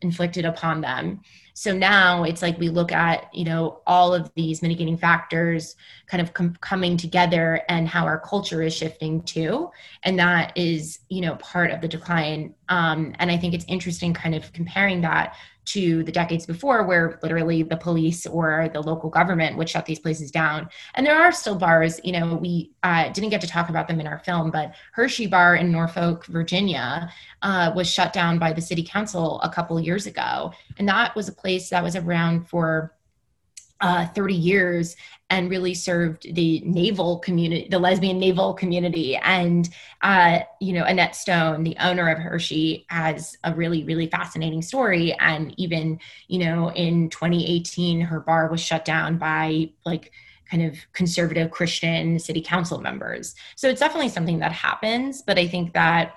inflicted 0.03 0.45
upon 0.45 0.81
them 0.81 1.21
so 1.59 1.77
now 1.77 2.23
it's 2.23 2.41
like 2.41 2.57
we 2.61 2.69
look 2.69 2.93
at 2.93 3.35
you 3.35 3.45
know 3.45 3.81
all 3.85 4.15
of 4.15 4.33
these 4.35 4.63
mitigating 4.63 4.97
factors 4.97 5.75
kind 6.07 6.23
of 6.23 6.33
com- 6.33 6.57
coming 6.61 6.97
together 6.97 7.63
and 7.69 7.89
how 7.89 8.05
our 8.05 8.21
culture 8.21 8.63
is 8.63 8.73
shifting 8.73 9.21
too. 9.23 9.69
And 10.05 10.17
that 10.21 10.57
is 10.57 11.01
you 11.09 11.21
know 11.21 11.35
part 11.35 11.73
of 11.73 11.81
the 11.81 11.89
decline. 11.89 12.55
Um, 12.69 13.13
and 13.19 13.31
i 13.31 13.37
think 13.37 13.55
it's 13.55 13.65
interesting 13.67 14.13
kind 14.15 14.35
of 14.35 14.53
comparing 14.53 15.01
that 15.01 15.35
to 15.73 16.03
the 16.05 16.13
decades 16.13 16.47
before 16.47 16.85
where 16.85 17.19
literally 17.23 17.63
the 17.63 17.77
police 17.77 18.27
or 18.27 18.71
the 18.73 18.81
local 18.81 19.11
government 19.11 19.57
would 19.57 19.69
shut 19.69 19.87
these 19.87 19.99
places 19.99 20.31
down. 20.31 20.69
And 20.95 21.07
there 21.07 21.19
are 21.19 21.33
still 21.33 21.57
bars 21.57 22.01
you 22.05 22.13
know 22.13 22.35
we 22.35 22.73
uh, 22.83 23.11
didn't 23.11 23.31
get 23.31 23.41
to 23.41 23.47
talk 23.47 23.69
about 23.69 23.89
them 23.89 24.01
in 24.01 24.07
our 24.07 24.19
film 24.21 24.51
but 24.51 24.73
Hershee 24.93 25.27
Bar 25.27 25.57
in 25.57 25.71
norfolk 25.73 26.27
virginia 26.27 27.11
uh, 27.43 27.73
was 27.75 27.91
shut 27.91 28.13
down 28.13 28.39
by 28.39 28.53
the 28.53 28.61
city 28.61 28.83
council 28.83 29.41
a 29.43 29.51
couple 29.51 29.79
years 29.81 30.07
ago. 30.07 30.53
And 30.79 30.89
that 30.89 31.15
was 31.15 31.29
a 31.29 31.33
place 31.33 31.71
that 31.71 31.83
was 31.83 31.97
around 31.97 32.49
for 32.49 32.95
uh, 33.81 34.07
30 34.09 34.35
years 34.35 34.97
and 35.31 35.51
really 35.51 35.75
served 35.75 36.35
the 36.35 36.61
naval 36.65 37.19
community, 37.19 37.69
the 37.71 37.79
lesbian 37.79 38.19
naval 38.19 38.55
community. 38.55 39.17
And, 39.17 39.69
uh, 40.01 40.41
you 40.61 40.73
know, 40.73 40.85
Annette 40.85 41.15
Stone, 41.15 41.65
the 41.65 41.77
owner 41.81 42.09
of 42.09 42.19
Hershee, 42.19 42.87
has 42.89 43.37
a 43.45 43.55
really, 43.55 43.85
really 43.85 44.09
fascinating 44.09 44.63
story. 44.63 45.15
And 45.21 45.55
even, 45.59 46.01
you 46.29 46.39
know, 46.39 46.73
in 46.73 47.11
2018, 47.11 48.01
her 48.01 48.21
bar 48.21 48.49
was 48.51 48.61
shut 48.61 48.85
down 48.85 49.19
by 49.19 49.71
like, 49.85 50.13
kind 50.51 50.63
of 50.63 50.79
conservative 50.95 51.51
Christian 51.51 52.19
city 52.19 52.41
council 52.41 52.81
members. 52.81 53.35
So 53.55 53.69
it's 53.69 53.81
definitely 53.81 54.09
something 54.09 54.39
that 54.39 54.51
happens, 54.53 55.21
but 55.21 55.39
I 55.39 55.47
think 55.47 55.75
that 55.75 56.15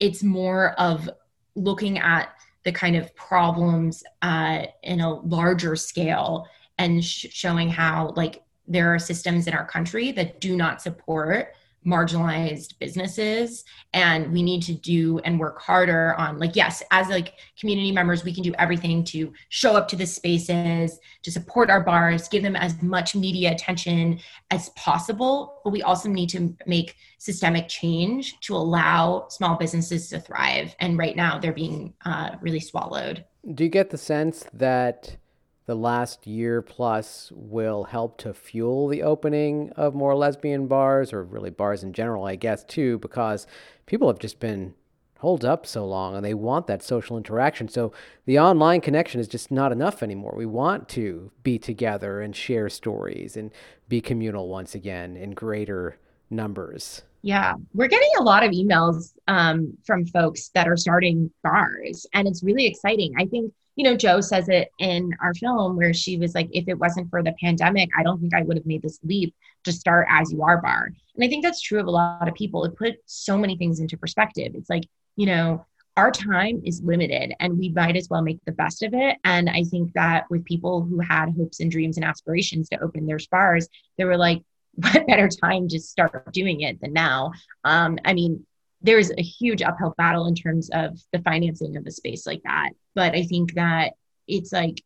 it's 0.00 0.22
more 0.22 0.72
of 0.80 1.10
looking 1.54 1.98
at 1.98 2.30
the 2.64 2.72
kind 2.72 2.96
of 2.96 3.14
problems 3.14 4.02
uh, 4.22 4.64
in 4.82 5.00
a 5.00 5.14
larger 5.20 5.76
scale 5.76 6.46
and 6.78 7.04
sh- 7.04 7.26
showing 7.30 7.68
how 7.68 8.12
like 8.16 8.42
there 8.66 8.94
are 8.94 8.98
systems 8.98 9.46
in 9.46 9.54
our 9.54 9.66
country 9.66 10.12
that 10.12 10.40
do 10.40 10.56
not 10.56 10.80
support 10.80 11.54
marginalized 11.86 12.78
businesses 12.78 13.64
and 13.92 14.32
we 14.32 14.42
need 14.42 14.62
to 14.62 14.72
do 14.72 15.18
and 15.18 15.38
work 15.38 15.60
harder 15.60 16.14
on 16.14 16.38
like 16.38 16.56
yes 16.56 16.82
as 16.90 17.08
like 17.08 17.34
community 17.60 17.92
members 17.92 18.24
we 18.24 18.32
can 18.32 18.42
do 18.42 18.54
everything 18.58 19.04
to 19.04 19.30
show 19.50 19.76
up 19.76 19.86
to 19.86 19.94
the 19.94 20.06
spaces 20.06 20.98
to 21.22 21.30
support 21.30 21.68
our 21.68 21.82
bars 21.82 22.26
give 22.26 22.42
them 22.42 22.56
as 22.56 22.80
much 22.82 23.14
media 23.14 23.52
attention 23.52 24.18
as 24.50 24.70
possible 24.70 25.60
but 25.62 25.70
we 25.70 25.82
also 25.82 26.08
need 26.08 26.30
to 26.30 26.56
make 26.66 26.96
systemic 27.18 27.68
change 27.68 28.38
to 28.40 28.56
allow 28.56 29.26
small 29.28 29.56
businesses 29.56 30.08
to 30.08 30.18
thrive 30.18 30.74
and 30.80 30.96
right 30.96 31.16
now 31.16 31.38
they're 31.38 31.52
being 31.52 31.94
uh, 32.04 32.36
really 32.40 32.60
swallowed. 32.60 33.24
Do 33.54 33.64
you 33.64 33.70
get 33.70 33.90
the 33.90 33.98
sense 33.98 34.46
that 34.52 35.16
the 35.66 35.74
last 35.74 36.26
year 36.26 36.60
plus 36.60 37.32
will 37.34 37.84
help 37.84 38.18
to 38.18 38.34
fuel 38.34 38.88
the 38.88 39.02
opening 39.02 39.70
of 39.76 39.94
more 39.94 40.14
lesbian 40.14 40.66
bars, 40.66 41.12
or 41.12 41.24
really 41.24 41.50
bars 41.50 41.82
in 41.82 41.92
general, 41.92 42.24
I 42.24 42.36
guess, 42.36 42.64
too, 42.64 42.98
because 42.98 43.46
people 43.86 44.08
have 44.08 44.18
just 44.18 44.40
been 44.40 44.74
holed 45.18 45.44
up 45.44 45.64
so 45.64 45.86
long 45.86 46.14
and 46.14 46.22
they 46.22 46.34
want 46.34 46.66
that 46.66 46.82
social 46.82 47.16
interaction. 47.16 47.66
So 47.66 47.92
the 48.26 48.38
online 48.38 48.82
connection 48.82 49.20
is 49.20 49.28
just 49.28 49.50
not 49.50 49.72
enough 49.72 50.02
anymore. 50.02 50.34
We 50.36 50.44
want 50.44 50.86
to 50.90 51.30
be 51.42 51.58
together 51.58 52.20
and 52.20 52.36
share 52.36 52.68
stories 52.68 53.34
and 53.34 53.50
be 53.88 54.02
communal 54.02 54.48
once 54.48 54.74
again 54.74 55.16
in 55.16 55.30
greater 55.30 55.96
numbers. 56.28 57.04
Yeah, 57.22 57.54
we're 57.72 57.88
getting 57.88 58.10
a 58.18 58.22
lot 58.22 58.44
of 58.44 58.50
emails 58.50 59.14
um, 59.28 59.78
from 59.86 60.04
folks 60.04 60.48
that 60.48 60.68
are 60.68 60.76
starting 60.76 61.30
bars, 61.42 62.06
and 62.12 62.28
it's 62.28 62.42
really 62.42 62.66
exciting. 62.66 63.14
I 63.16 63.24
think 63.24 63.50
you 63.76 63.84
know, 63.84 63.96
Jo 63.96 64.20
says 64.20 64.48
it 64.48 64.70
in 64.78 65.10
our 65.20 65.34
film 65.34 65.76
where 65.76 65.92
she 65.92 66.16
was 66.16 66.34
like, 66.34 66.48
if 66.52 66.68
it 66.68 66.78
wasn't 66.78 67.10
for 67.10 67.22
the 67.22 67.34
pandemic, 67.40 67.88
I 67.98 68.02
don't 68.02 68.20
think 68.20 68.34
I 68.34 68.42
would 68.42 68.56
have 68.56 68.66
made 68.66 68.82
this 68.82 69.00
leap 69.02 69.34
to 69.64 69.72
start 69.72 70.06
as 70.10 70.32
you 70.32 70.42
are 70.42 70.60
bar. 70.60 70.90
And 71.14 71.24
I 71.24 71.28
think 71.28 71.44
that's 71.44 71.60
true 71.60 71.80
of 71.80 71.86
a 71.86 71.90
lot 71.90 72.28
of 72.28 72.34
people. 72.34 72.64
It 72.64 72.76
put 72.76 72.96
so 73.06 73.36
many 73.36 73.56
things 73.56 73.80
into 73.80 73.96
perspective. 73.96 74.52
It's 74.54 74.70
like, 74.70 74.84
you 75.16 75.26
know, 75.26 75.66
our 75.96 76.10
time 76.10 76.60
is 76.64 76.82
limited 76.82 77.34
and 77.38 77.58
we 77.58 77.68
might 77.68 77.96
as 77.96 78.08
well 78.08 78.22
make 78.22 78.40
the 78.44 78.52
best 78.52 78.82
of 78.82 78.94
it. 78.94 79.16
And 79.24 79.48
I 79.48 79.62
think 79.64 79.92
that 79.94 80.24
with 80.28 80.44
people 80.44 80.82
who 80.82 80.98
had 80.98 81.34
hopes 81.36 81.60
and 81.60 81.70
dreams 81.70 81.96
and 81.96 82.04
aspirations 82.04 82.68
to 82.70 82.82
open 82.82 83.06
their 83.06 83.18
bars, 83.30 83.68
they 83.96 84.04
were 84.04 84.16
like, 84.16 84.42
what 84.74 85.06
better 85.06 85.28
time 85.28 85.68
to 85.68 85.78
start 85.78 86.32
doing 86.32 86.62
it 86.62 86.80
than 86.80 86.92
now? 86.92 87.32
Um, 87.62 87.98
I 88.04 88.12
mean, 88.12 88.44
there's 88.84 89.10
a 89.10 89.22
huge 89.22 89.62
uphill 89.62 89.94
battle 89.96 90.26
in 90.26 90.34
terms 90.34 90.70
of 90.70 91.00
the 91.12 91.18
financing 91.20 91.76
of 91.76 91.86
a 91.86 91.90
space 91.90 92.26
like 92.26 92.42
that. 92.44 92.70
But 92.94 93.14
I 93.14 93.24
think 93.24 93.54
that 93.54 93.94
it's 94.28 94.52
like 94.52 94.82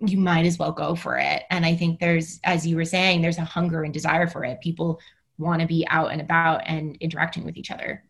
you 0.00 0.18
might 0.18 0.46
as 0.46 0.58
well 0.58 0.72
go 0.72 0.94
for 0.94 1.18
it. 1.18 1.42
And 1.50 1.64
I 1.64 1.76
think 1.76 2.00
there's, 2.00 2.40
as 2.42 2.66
you 2.66 2.76
were 2.76 2.84
saying, 2.86 3.20
there's 3.20 3.38
a 3.38 3.44
hunger 3.44 3.84
and 3.84 3.92
desire 3.92 4.26
for 4.26 4.44
it. 4.44 4.60
People 4.62 4.98
want 5.38 5.60
to 5.60 5.66
be 5.66 5.86
out 5.88 6.10
and 6.10 6.20
about 6.20 6.62
and 6.66 6.96
interacting 7.00 7.44
with 7.44 7.56
each 7.56 7.70
other. 7.70 8.02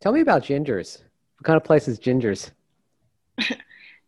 Tell 0.00 0.12
me 0.12 0.20
about 0.20 0.42
Gingers. 0.42 0.98
What 1.38 1.44
kind 1.44 1.56
of 1.56 1.64
place 1.64 1.88
is 1.88 1.98
Gingers? 1.98 2.50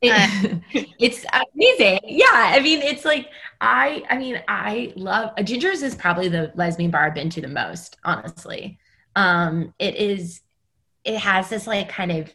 It, 0.03 0.63
it's 0.99 1.25
amazing. 1.33 2.01
Yeah. 2.05 2.27
I 2.31 2.61
mean, 2.61 2.83
it's 2.83 3.07
like, 3.07 3.31
I, 3.63 4.03
I 4.11 4.19
mean, 4.19 4.43
I 4.47 4.93
love 4.95 5.31
uh, 5.39 5.43
Gingers 5.43 5.83
is 5.83 5.95
probably 5.95 6.29
the 6.29 6.53
lesbian 6.55 6.91
bar 6.91 7.07
I've 7.07 7.15
been 7.15 7.31
to 7.31 7.41
the 7.41 7.49
most, 7.49 7.97
honestly. 8.05 8.79
Um, 9.15 9.73
it 9.79 9.97
is 9.97 10.43
it 11.07 11.19
has 11.19 11.49
this 11.49 11.67
like 11.67 11.89
kind 11.89 12.11
of 12.13 12.35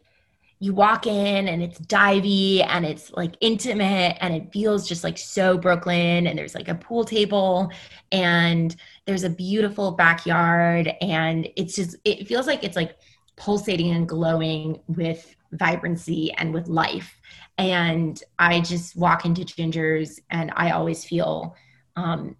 you 0.59 0.73
walk 0.73 1.07
in 1.07 1.47
and 1.47 1.61
it's 1.61 1.79
divey 1.81 2.63
and 2.65 2.85
it's 2.85 3.11
like 3.13 3.35
intimate 3.41 4.15
and 4.21 4.33
it 4.33 4.53
feels 4.53 4.87
just 4.87 5.03
like 5.03 5.17
so 5.17 5.57
Brooklyn 5.57 6.27
and 6.27 6.37
there's 6.37 6.55
like 6.55 6.67
a 6.67 6.75
pool 6.75 7.03
table 7.03 7.69
and 8.11 8.75
there's 9.05 9.23
a 9.23 9.29
beautiful 9.29 9.91
backyard 9.91 10.93
and 11.01 11.49
it's 11.55 11.75
just 11.75 11.97
it 12.05 12.27
feels 12.27 12.47
like 12.47 12.63
it's 12.63 12.75
like 12.75 12.95
pulsating 13.35 13.91
and 13.91 14.07
glowing 14.07 14.79
with 14.87 15.35
vibrancy 15.53 16.31
and 16.33 16.53
with 16.53 16.67
life 16.67 17.19
and 17.57 18.23
I 18.39 18.61
just 18.61 18.95
walk 18.95 19.25
into 19.25 19.41
Gingers 19.41 20.19
and 20.29 20.53
I 20.55 20.71
always 20.71 21.03
feel 21.03 21.55
um 21.95 22.37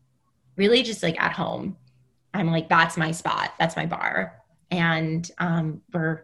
really 0.56 0.84
just 0.84 1.02
like 1.04 1.20
at 1.20 1.34
home. 1.34 1.76
I'm 2.36 2.52
like 2.52 2.70
that's 2.70 2.98
my 2.98 3.12
spot. 3.12 3.56
That's 3.60 3.76
my 3.76 3.88
bar 3.88 4.41
and 4.72 5.30
um, 5.38 5.82
we're 5.94 6.24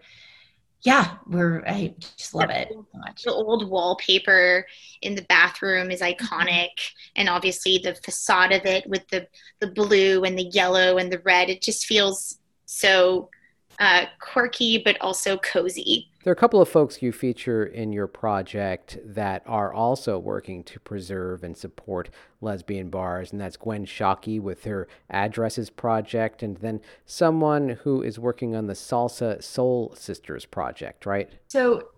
yeah 0.83 1.15
we're 1.27 1.63
i 1.67 1.93
just 2.17 2.33
love 2.33 2.49
it 2.49 2.71
so 3.15 3.31
the 3.31 3.35
old 3.35 3.67
wallpaper 3.67 4.65
in 5.01 5.15
the 5.15 5.23
bathroom 5.23 5.89
is 5.89 6.01
iconic. 6.01 6.69
Mm-hmm. 6.69 7.11
and 7.17 7.29
obviously 7.29 7.79
the 7.79 7.95
facade 7.95 8.51
of 8.51 8.65
it 8.65 8.87
with 8.87 9.07
the 9.09 9.27
the 9.59 9.67
blue 9.67 10.23
and 10.23 10.37
the 10.37 10.49
yellow 10.53 10.97
and 10.97 11.11
the 11.11 11.19
red 11.19 11.49
it 11.49 11.61
just 11.61 11.85
feels 11.85 12.39
so 12.65 13.29
uh, 13.79 14.05
quirky 14.19 14.81
but 14.83 14.99
also 15.01 15.37
cozy 15.37 16.09
there 16.27 16.33
are 16.33 16.33
a 16.33 16.35
couple 16.35 16.61
of 16.61 16.67
folks 16.67 17.01
you 17.01 17.13
feature 17.13 17.65
in 17.65 17.93
your 17.93 18.05
project 18.05 18.97
that 19.01 19.41
are 19.45 19.71
also 19.73 20.19
working 20.19 20.61
to 20.61 20.77
preserve 20.77 21.41
and 21.41 21.55
support 21.55 22.09
lesbian 22.41 22.89
bars, 22.89 23.31
and 23.31 23.39
that's 23.39 23.55
Gwen 23.55 23.85
Shockey 23.85 24.41
with 24.41 24.65
her 24.65 24.89
Addresses 25.09 25.69
project, 25.69 26.43
and 26.43 26.57
then 26.57 26.81
someone 27.05 27.69
who 27.69 28.01
is 28.01 28.19
working 28.19 28.57
on 28.57 28.67
the 28.67 28.73
Salsa 28.73 29.41
Soul 29.41 29.93
Sisters 29.95 30.43
project, 30.43 31.05
right? 31.05 31.31
So 31.47 31.91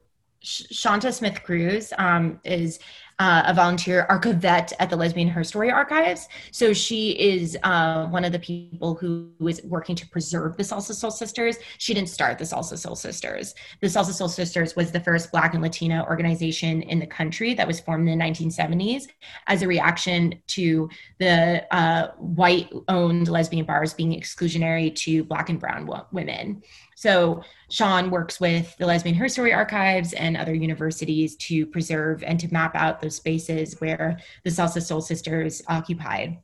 Shawnta 0.44 1.12
Smith-Cruz 1.12 1.92
um, 1.98 2.40
is 2.44 2.78
uh, 3.20 3.44
a 3.46 3.54
volunteer 3.54 4.08
archivette 4.10 4.72
at 4.80 4.90
the 4.90 4.96
Lesbian 4.96 5.30
Herstory 5.30 5.72
Archives. 5.72 6.30
So 6.52 6.72
she 6.72 7.12
is 7.12 7.58
uh, 7.64 8.08
one 8.08 8.24
of 8.24 8.32
the 8.32 8.40
people 8.40 8.96
who 8.96 9.32
is 9.46 9.62
working 9.64 9.96
to 9.98 10.08
preserve 10.08 10.56
the 10.56 10.64
Salsa 10.64 10.94
Soul 10.94 11.12
Sisters. 11.12 11.58
She 11.78 11.94
didn't 11.94 12.10
start 12.10 12.38
the 12.38 12.46
Salsa 12.46 12.78
Soul 12.78 12.96
Sisters. 12.96 13.54
The 13.82 13.88
Salsa 13.88 14.14
Soul 14.14 14.30
Sisters 14.30 14.76
was 14.78 14.92
the 14.92 15.02
first 15.02 15.32
Black 15.32 15.54
and 15.54 15.62
Latina 15.62 16.06
organization 16.08 16.82
in 16.84 17.00
the 17.00 17.08
country 17.08 17.54
that 17.56 17.68
was 17.68 17.82
formed 17.82 18.08
in 18.08 18.18
the 18.18 18.24
1970s 18.24 19.08
as 19.48 19.62
a 19.62 19.68
reaction 19.68 20.42
to 20.48 20.90
the 21.20 21.66
uh, 21.76 22.12
white 22.18 22.72
owned 22.88 23.28
lesbian 23.28 23.66
bars 23.66 23.94
being 23.94 24.12
exclusionary 24.12 24.96
to 24.96 25.26
Black 25.26 25.50
and 25.50 25.60
Brown 25.60 25.90
women. 26.12 26.64
So 27.00 27.44
Sean 27.70 28.12
works 28.12 28.42
with 28.42 28.76
the 28.78 28.86
Lesbian 28.86 29.16
Herstory 29.16 29.56
Archives 29.56 30.12
and 30.12 30.36
other 30.36 30.54
universities 30.54 31.38
to 31.38 31.66
preserve 31.66 32.24
and 32.24 32.38
to 32.42 32.52
map 32.52 32.76
out 32.76 33.00
spaces 33.10 33.80
where 33.80 34.20
the 34.44 34.50
Salsa 34.50 34.82
Soul 34.82 35.02
Sisters 35.02 35.62
occupied. 35.68 36.38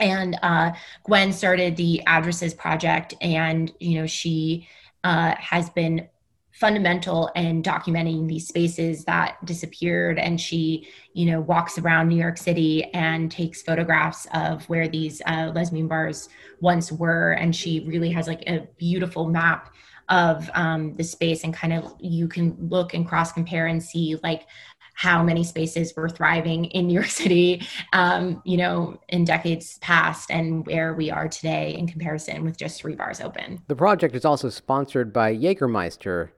And 0.00 0.38
uh, 0.42 0.72
Gwen 1.04 1.32
started 1.32 1.76
the 1.76 2.02
Addresses 2.06 2.54
Project, 2.54 3.14
and 3.20 3.72
you 3.78 4.00
know 4.00 4.06
she 4.06 4.68
uh, 5.04 5.34
has 5.38 5.70
been 5.70 6.08
fundamental 6.52 7.30
in 7.34 7.62
documenting 7.62 8.28
these 8.28 8.46
spaces 8.46 9.04
that 9.04 9.42
disappeared 9.44 10.18
and 10.18 10.38
she 10.38 10.86
you 11.14 11.24
know 11.24 11.40
walks 11.40 11.78
around 11.78 12.08
new 12.08 12.16
york 12.20 12.36
city 12.36 12.84
and 12.92 13.32
takes 13.32 13.62
photographs 13.62 14.26
of 14.34 14.62
where 14.68 14.86
these 14.86 15.22
uh, 15.26 15.50
lesbian 15.54 15.88
bars 15.88 16.28
once 16.60 16.92
were 16.92 17.32
and 17.32 17.56
she 17.56 17.84
really 17.88 18.10
has 18.10 18.28
like 18.28 18.42
a 18.46 18.68
beautiful 18.76 19.28
map 19.28 19.74
of 20.10 20.50
um, 20.54 20.94
the 20.96 21.04
space 21.04 21.42
and 21.42 21.54
kind 21.54 21.72
of 21.72 21.94
you 21.98 22.28
can 22.28 22.54
look 22.68 22.92
and 22.92 23.08
cross 23.08 23.32
compare 23.32 23.66
and 23.66 23.82
see 23.82 24.16
like 24.22 24.46
how 24.94 25.22
many 25.22 25.42
spaces 25.44 25.92
were 25.96 26.08
thriving 26.08 26.66
in 26.66 26.86
New 26.86 26.94
York 26.94 27.06
City, 27.22 27.66
um, 27.92 28.42
you 28.44 28.56
know, 28.56 28.98
in 29.08 29.24
decades 29.24 29.78
past 29.78 30.30
and 30.30 30.66
where 30.66 30.94
we 30.94 31.10
are 31.10 31.28
today 31.28 31.74
in 31.74 31.86
comparison 31.86 32.44
with 32.44 32.56
just 32.56 32.80
three 32.80 32.94
bars 32.94 33.20
open. 33.20 33.60
The 33.68 33.76
project 33.76 34.14
is 34.14 34.24
also 34.24 34.48
sponsored 34.48 35.12
by 35.12 35.36
Jägermeister 35.36 36.30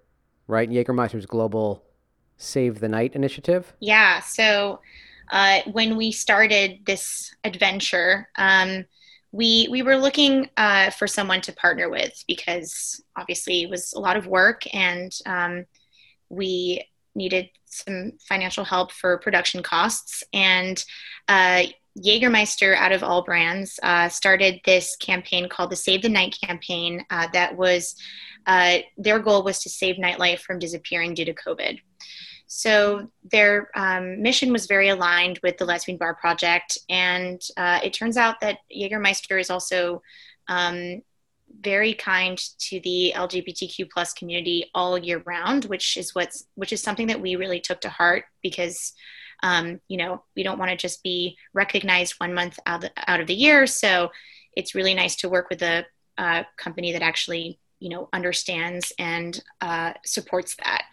right? 0.47 0.69
Jägermeister's 0.69 1.27
global 1.27 1.83
Save 2.37 2.81
the 2.81 2.89
Night 2.89 3.15
initiative. 3.15 3.73
Yeah. 3.81 4.21
So 4.21 4.81
uh, 5.31 5.61
when 5.73 5.97
we 5.97 6.13
started 6.13 6.81
this 6.85 7.35
adventure, 7.45 8.29
um, 8.37 8.85
we 9.33 9.67
we 9.71 9.83
were 9.83 9.97
looking 9.97 10.49
uh, 10.57 10.91
for 10.91 11.07
someone 11.07 11.41
to 11.43 11.53
partner 11.53 11.89
with 11.89 12.23
because 12.29 13.03
obviously 13.17 13.63
it 13.63 13.71
was 13.71 13.93
a 13.93 13.99
lot 13.99 14.17
of 14.17 14.27
work 14.27 14.63
and 14.73 15.13
um, 15.27 15.65
we 16.29 16.87
needed 17.15 17.49
some 17.65 18.13
financial 18.29 18.65
help 18.65 18.93
for 18.93 19.19
production 19.19 19.63
costs 19.63 20.23
and 20.33 20.85
uh, 21.29 21.65
Jägermeister, 21.99 22.77
out 22.77 22.93
of 22.93 23.05
all 23.05 23.23
brands, 23.23 23.79
uh, 23.83 24.09
started 24.09 24.61
this 24.65 24.97
campaign 24.97 25.49
called 25.49 25.71
the 25.71 25.77
Save 25.77 26.03
the 26.03 26.09
Night 26.09 26.37
campaign. 26.43 27.05
Uh, 27.09 27.29
that 27.33 27.57
was 27.57 27.95
uh, 28.47 28.79
their 28.99 29.21
goal 29.21 29.45
was 29.45 29.61
to 29.63 29.71
save 29.71 29.97
nightlife 29.97 30.41
from 30.41 30.59
disappearing 30.59 31.15
due 31.15 31.25
to 31.25 31.35
COVID. 31.35 31.79
So 32.47 33.11
their 33.31 33.71
um, 33.75 34.21
mission 34.23 34.53
was 34.53 34.67
very 34.67 34.89
aligned 34.89 35.41
with 35.43 35.57
the 35.57 35.65
Lesbian 35.65 35.97
Bar 35.97 36.15
Project, 36.17 36.79
and 36.89 37.41
uh, 37.57 37.81
it 37.83 37.93
turns 37.93 38.17
out 38.17 38.41
that 38.41 38.59
Jägermeister 38.75 39.41
is 39.41 39.51
also 39.51 40.03
um, 40.49 41.01
very 41.61 41.95
kind 41.95 42.39
to 42.59 42.81
the 42.81 43.13
LGBTQ 43.15 43.91
plus 43.91 44.13
community 44.13 44.71
all 44.75 44.99
year 44.99 45.23
round, 45.25 45.65
which 45.67 45.97
is 45.97 46.15
what's 46.15 46.47
which 46.55 46.73
is 46.73 46.83
something 46.83 47.07
that 47.09 47.21
we 47.21 47.37
really 47.37 47.61
took 47.61 47.81
to 47.83 47.89
heart 47.89 48.25
because 48.43 48.93
um, 49.43 49.81
you 49.89 49.97
know 49.97 50.25
we 50.37 50.43
don't 50.43 50.59
want 50.59 50.71
to 50.71 50.77
just 50.77 51.03
be 51.03 51.37
recognized 51.53 52.15
one 52.19 52.35
month 52.35 52.59
out 52.67 52.85
of, 52.85 52.91
the, 52.95 53.11
out 53.11 53.21
of 53.21 53.27
the 53.27 53.35
year. 53.35 53.67
So 53.67 54.11
it's 54.57 54.75
really 54.75 54.95
nice 54.95 55.17
to 55.17 55.29
work 55.29 55.49
with 55.51 55.63
a, 55.63 55.85
a 56.19 56.47
company 56.57 56.93
that 56.93 57.03
actually 57.03 57.59
you 57.81 57.89
know 57.89 58.09
understands 58.13 58.93
and 58.99 59.43
uh, 59.61 59.93
supports 60.05 60.57
that. 60.57 60.85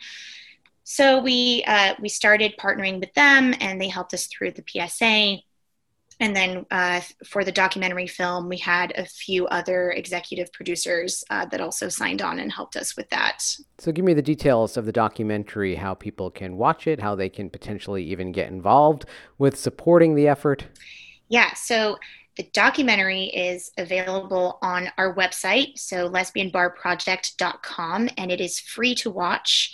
So 0.84 1.22
we 1.22 1.64
uh, 1.68 1.96
we 2.02 2.10
started 2.10 2.58
partnering 2.60 3.00
with 3.00 3.14
them, 3.14 3.54
and 3.60 3.80
they 3.80 3.88
helped 3.88 4.14
us 4.14 4.28
through 4.28 4.52
the 4.52 4.64
PSA. 4.68 5.42
And 6.22 6.36
then 6.36 6.68
uh, 6.70 7.02
for 7.26 7.44
the 7.44 7.52
documentary 7.52 8.06
film, 8.06 8.48
we 8.48 8.58
had 8.58 8.94
a 8.96 9.06
few 9.06 9.48
other 9.48 9.90
executive 9.90 10.54
producers 10.54 11.24
uh, 11.32 11.46
that 11.46 11.60
also 11.60 11.90
signed 11.90 12.22
on 12.22 12.38
and 12.38 12.52
helped 12.52 12.76
us 12.76 12.96
with 12.96 13.10
that. 13.10 13.44
So, 13.80 13.92
give 13.92 14.06
me 14.06 14.14
the 14.14 14.22
details 14.22 14.78
of 14.78 14.86
the 14.86 14.92
documentary, 14.92 15.74
how 15.74 15.96
people 15.96 16.30
can 16.30 16.58
watch 16.58 16.86
it, 16.86 17.02
how 17.02 17.16
they 17.16 17.28
can 17.28 17.50
potentially 17.50 18.04
even 18.04 18.32
get 18.32 18.50
involved 18.50 19.06
with 19.40 19.58
supporting 19.58 20.14
the 20.14 20.28
effort. 20.28 20.68
Yeah, 21.28 21.56
so 21.56 21.98
the 22.38 22.48
documentary 22.54 23.26
is 23.26 23.72
available 23.80 24.60
on 24.62 24.92
our 25.00 25.16
website, 25.16 25.80
so 25.80 26.08
lesbianbarproject.com, 26.08 28.10
and 28.18 28.32
it 28.32 28.40
is 28.40 28.60
free 28.60 28.94
to 28.96 29.10
watch. 29.10 29.74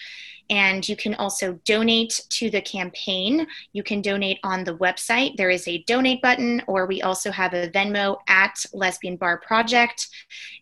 And 0.49 0.87
you 0.87 0.95
can 0.95 1.15
also 1.15 1.59
donate 1.65 2.21
to 2.29 2.49
the 2.49 2.61
campaign. 2.61 3.47
You 3.73 3.83
can 3.83 4.01
donate 4.01 4.39
on 4.43 4.63
the 4.63 4.75
website. 4.77 5.37
There 5.37 5.49
is 5.49 5.67
a 5.67 5.83
donate 5.83 6.21
button, 6.21 6.61
or 6.67 6.85
we 6.85 7.01
also 7.01 7.31
have 7.31 7.53
a 7.53 7.69
Venmo 7.69 8.17
at 8.27 8.65
Lesbian 8.73 9.17
Bar 9.17 9.39
Project. 9.39 10.07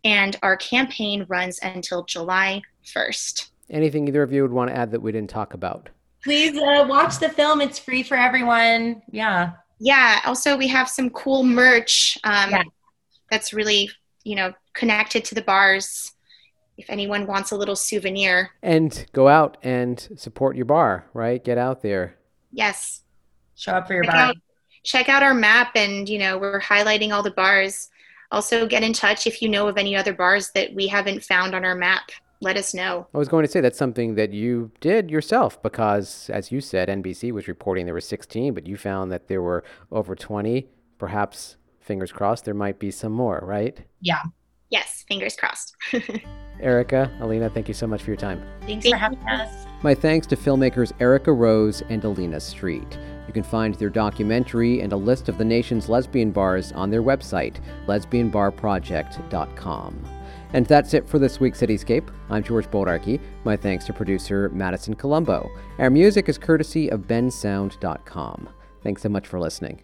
And 0.03 0.37
our 0.43 0.57
campaign 0.57 1.25
runs 1.27 1.59
until 1.61 2.03
July 2.03 2.61
1st. 2.85 3.49
Anything 3.69 4.07
either 4.07 4.23
of 4.23 4.31
you 4.31 4.41
would 4.41 4.51
want 4.51 4.69
to 4.69 4.77
add 4.77 4.91
that 4.91 5.01
we 5.01 5.11
didn't 5.11 5.29
talk 5.29 5.53
about? 5.53 5.89
Please 6.23 6.57
uh, 6.57 6.85
watch 6.87 7.19
the 7.19 7.29
film. 7.29 7.61
It's 7.61 7.79
free 7.79 8.03
for 8.03 8.15
everyone. 8.15 9.01
Yeah 9.11 9.53
yeah 9.79 10.21
also 10.25 10.57
we 10.57 10.67
have 10.67 10.89
some 10.89 11.09
cool 11.09 11.43
merch 11.43 12.17
um, 12.23 12.51
yeah. 12.51 12.63
that's 13.29 13.53
really 13.53 13.89
you 14.23 14.35
know 14.35 14.53
connected 14.73 15.25
to 15.25 15.35
the 15.35 15.41
bars 15.41 16.13
if 16.77 16.89
anyone 16.89 17.25
wants 17.25 17.51
a 17.51 17.55
little 17.55 17.75
souvenir 17.75 18.51
and 18.61 19.05
go 19.13 19.27
out 19.27 19.57
and 19.63 20.09
support 20.15 20.55
your 20.55 20.65
bar 20.65 21.05
right 21.13 21.43
get 21.43 21.57
out 21.57 21.81
there 21.81 22.15
yes 22.51 23.01
show 23.55 23.73
up 23.73 23.87
for 23.87 23.93
your 23.93 24.03
check 24.03 24.13
bar 24.13 24.21
out, 24.23 24.35
check 24.83 25.09
out 25.09 25.23
our 25.23 25.33
map 25.33 25.71
and 25.75 26.09
you 26.09 26.19
know 26.19 26.37
we're 26.37 26.61
highlighting 26.61 27.11
all 27.11 27.23
the 27.23 27.31
bars 27.31 27.89
also 28.31 28.67
get 28.67 28.83
in 28.83 28.93
touch 28.93 29.27
if 29.27 29.41
you 29.41 29.49
know 29.49 29.67
of 29.67 29.77
any 29.77 29.95
other 29.95 30.13
bars 30.13 30.51
that 30.51 30.73
we 30.73 30.87
haven't 30.87 31.23
found 31.23 31.55
on 31.55 31.63
our 31.63 31.75
map 31.75 32.11
let 32.41 32.57
us 32.57 32.73
know. 32.73 33.07
I 33.13 33.17
was 33.17 33.27
going 33.27 33.45
to 33.45 33.51
say 33.51 33.61
that's 33.61 33.77
something 33.77 34.15
that 34.15 34.33
you 34.33 34.71
did 34.79 35.09
yourself 35.09 35.61
because, 35.61 36.29
as 36.29 36.51
you 36.51 36.61
said, 36.61 36.89
NBC 36.89 37.31
was 37.31 37.47
reporting 37.47 37.85
there 37.85 37.93
were 37.93 38.01
16, 38.01 38.53
but 38.53 38.67
you 38.67 38.77
found 38.77 39.11
that 39.11 39.27
there 39.27 39.41
were 39.41 39.63
over 39.91 40.15
20. 40.15 40.67
Perhaps, 40.97 41.57
fingers 41.79 42.11
crossed, 42.11 42.45
there 42.45 42.53
might 42.53 42.79
be 42.79 42.91
some 42.91 43.11
more, 43.11 43.41
right? 43.43 43.79
Yeah. 44.01 44.21
Yes, 44.75 45.05
fingers 45.07 45.37
crossed. 45.37 45.73
Erica, 46.59 47.09
Elina, 47.21 47.49
thank 47.49 47.69
you 47.69 47.73
so 47.73 47.87
much 47.87 48.03
for 48.03 48.09
your 48.09 48.17
time. 48.17 48.45
Thanks 48.63 48.83
thank 48.83 48.93
for 48.93 48.99
having 48.99 49.21
you. 49.21 49.29
us. 49.29 49.65
My 49.83 49.95
thanks 49.95 50.27
to 50.27 50.35
filmmakers 50.35 50.91
Erica 50.99 51.31
Rose 51.31 51.81
and 51.87 52.03
Elina 52.03 52.41
Street. 52.41 52.99
You 53.25 53.33
can 53.33 53.43
find 53.43 53.73
their 53.75 53.89
documentary 53.89 54.81
and 54.81 54.91
a 54.91 54.97
list 54.97 55.29
of 55.29 55.37
the 55.37 55.45
nation's 55.45 55.87
lesbian 55.87 56.31
bars 56.31 56.73
on 56.73 56.89
their 56.89 57.03
website, 57.03 57.61
lesbianbarproject.com. 57.87 60.05
And 60.51 60.65
that's 60.65 60.93
it 60.93 61.07
for 61.07 61.19
this 61.19 61.39
week's 61.39 61.61
Cityscape. 61.61 62.09
I'm 62.29 62.43
George 62.43 62.69
Bodarky. 62.69 63.21
My 63.45 63.55
thanks 63.55 63.85
to 63.85 63.93
producer 63.93 64.49
Madison 64.49 64.93
Colombo. 64.93 65.49
Our 65.79 65.89
music 65.89 66.27
is 66.27 66.37
courtesy 66.37 66.89
of 66.89 67.03
bensound.com. 67.03 68.49
Thanks 68.83 69.03
so 69.03 69.07
much 69.07 69.25
for 69.25 69.39
listening. 69.39 69.81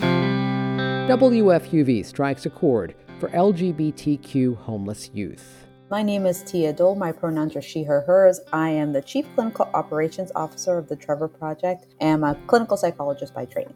WFUV 0.00 2.04
strikes 2.04 2.44
a 2.44 2.50
chord 2.50 2.94
for 3.18 3.28
LGBTQ 3.30 4.56
homeless 4.56 5.10
youth. 5.12 5.66
My 5.90 6.02
name 6.02 6.26
is 6.26 6.42
Tia 6.42 6.72
Dole. 6.72 6.94
My 6.94 7.10
pronouns 7.10 7.56
are 7.56 7.62
she, 7.62 7.82
her, 7.82 8.02
hers. 8.02 8.40
I 8.52 8.70
am 8.70 8.92
the 8.92 9.02
Chief 9.02 9.26
Clinical 9.34 9.68
Operations 9.74 10.30
Officer 10.36 10.78
of 10.78 10.88
the 10.88 10.96
Trevor 10.96 11.28
Project 11.28 11.86
and 12.00 12.24
I'm 12.24 12.36
a 12.36 12.38
clinical 12.46 12.76
psychologist 12.76 13.34
by 13.34 13.46
training. 13.46 13.74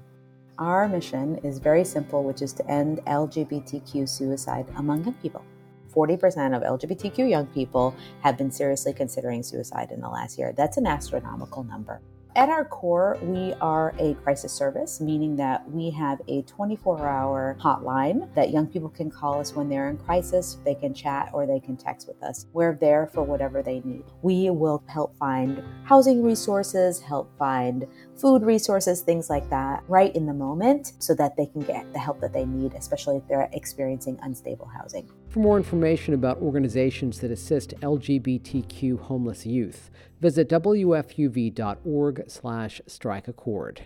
Our 0.59 0.89
mission 0.89 1.39
is 1.39 1.59
very 1.59 1.85
simple, 1.85 2.23
which 2.23 2.43
is 2.43 2.53
to 2.53 2.71
end 2.71 3.01
LGBTQ 3.07 4.09
suicide 4.09 4.67
among 4.77 5.05
young 5.05 5.15
people. 5.15 5.45
40% 5.93 6.57
of 6.57 6.63
LGBTQ 6.63 7.29
young 7.29 7.47
people 7.47 7.95
have 8.21 8.39
been 8.39 8.51
seriously 8.51 8.93
considering 8.93 9.43
suicide 9.43 9.91
in 9.91 10.01
the 10.01 10.09
last 10.09 10.39
year. 10.39 10.53
That's 10.57 10.77
an 10.77 10.87
astronomical 10.87 11.65
number. 11.65 12.01
At 12.35 12.49
our 12.49 12.65
core, 12.65 13.19
we 13.21 13.53
are 13.61 13.95
a 13.99 14.15
crisis 14.15 14.55
service, 14.55 15.03
meaning 15.03 15.37
that 15.37 15.71
we 15.71 15.91
have 15.91 16.19
a 16.29 16.41
24 16.43 17.07
hour 17.07 17.59
hotline 17.61 18.35
that 18.35 18.51
young 18.51 18.67
people 18.67 18.89
can 18.89 19.11
call 19.11 19.39
us 19.39 19.55
when 19.55 19.69
they're 19.69 19.91
in 19.91 19.99
crisis. 19.99 20.57
They 20.65 20.75
can 20.75 20.95
chat 20.95 21.29
or 21.35 21.47
they 21.47 21.61
can 21.61 21.77
text 21.77 22.09
with 22.09 22.23
us. 22.23 22.47
We're 22.55 22.73
there 22.73 23.11
for 23.13 23.23
whatever 23.23 23.63
they 23.63 23.81
need. 23.85 24.05
We 24.23 24.49
will 24.49 24.83
help 24.87 25.15
find 25.19 25.63
housing 25.85 26.23
resources, 26.23 27.03
help 27.03 27.31
find 27.39 27.87
food 28.23 28.45
resources, 28.45 29.01
things 29.01 29.29
like 29.29 29.51
that, 29.51 29.83
right 29.89 30.15
in 30.15 30.27
the 30.27 30.33
moment 30.33 30.93
so 31.01 31.13
that 31.13 31.37
they 31.37 31.47
can 31.47 31.61
get 31.63 31.93
the 31.93 31.99
help 31.99 32.21
that 32.21 32.33
they 32.33 32.47
need, 32.47 32.73
especially 32.75 33.17
if 33.17 33.27
they're 33.27 33.51
experiencing 33.53 34.17
unstable 34.23 34.67
housing. 34.67 35.11
For 35.29 35.41
more 35.41 35.57
information 35.57 36.15
about 36.15 36.39
organizations 36.39 37.19
that 37.19 37.33
assist 37.33 37.75
LGBTQ 37.81 39.01
homeless 39.01 39.45
youth, 39.45 39.91
visit 40.21 40.49
wfuv.org 40.49 42.25
slash 42.29 42.81
strike 42.87 43.27
a 43.27 43.33
chord. 43.33 43.83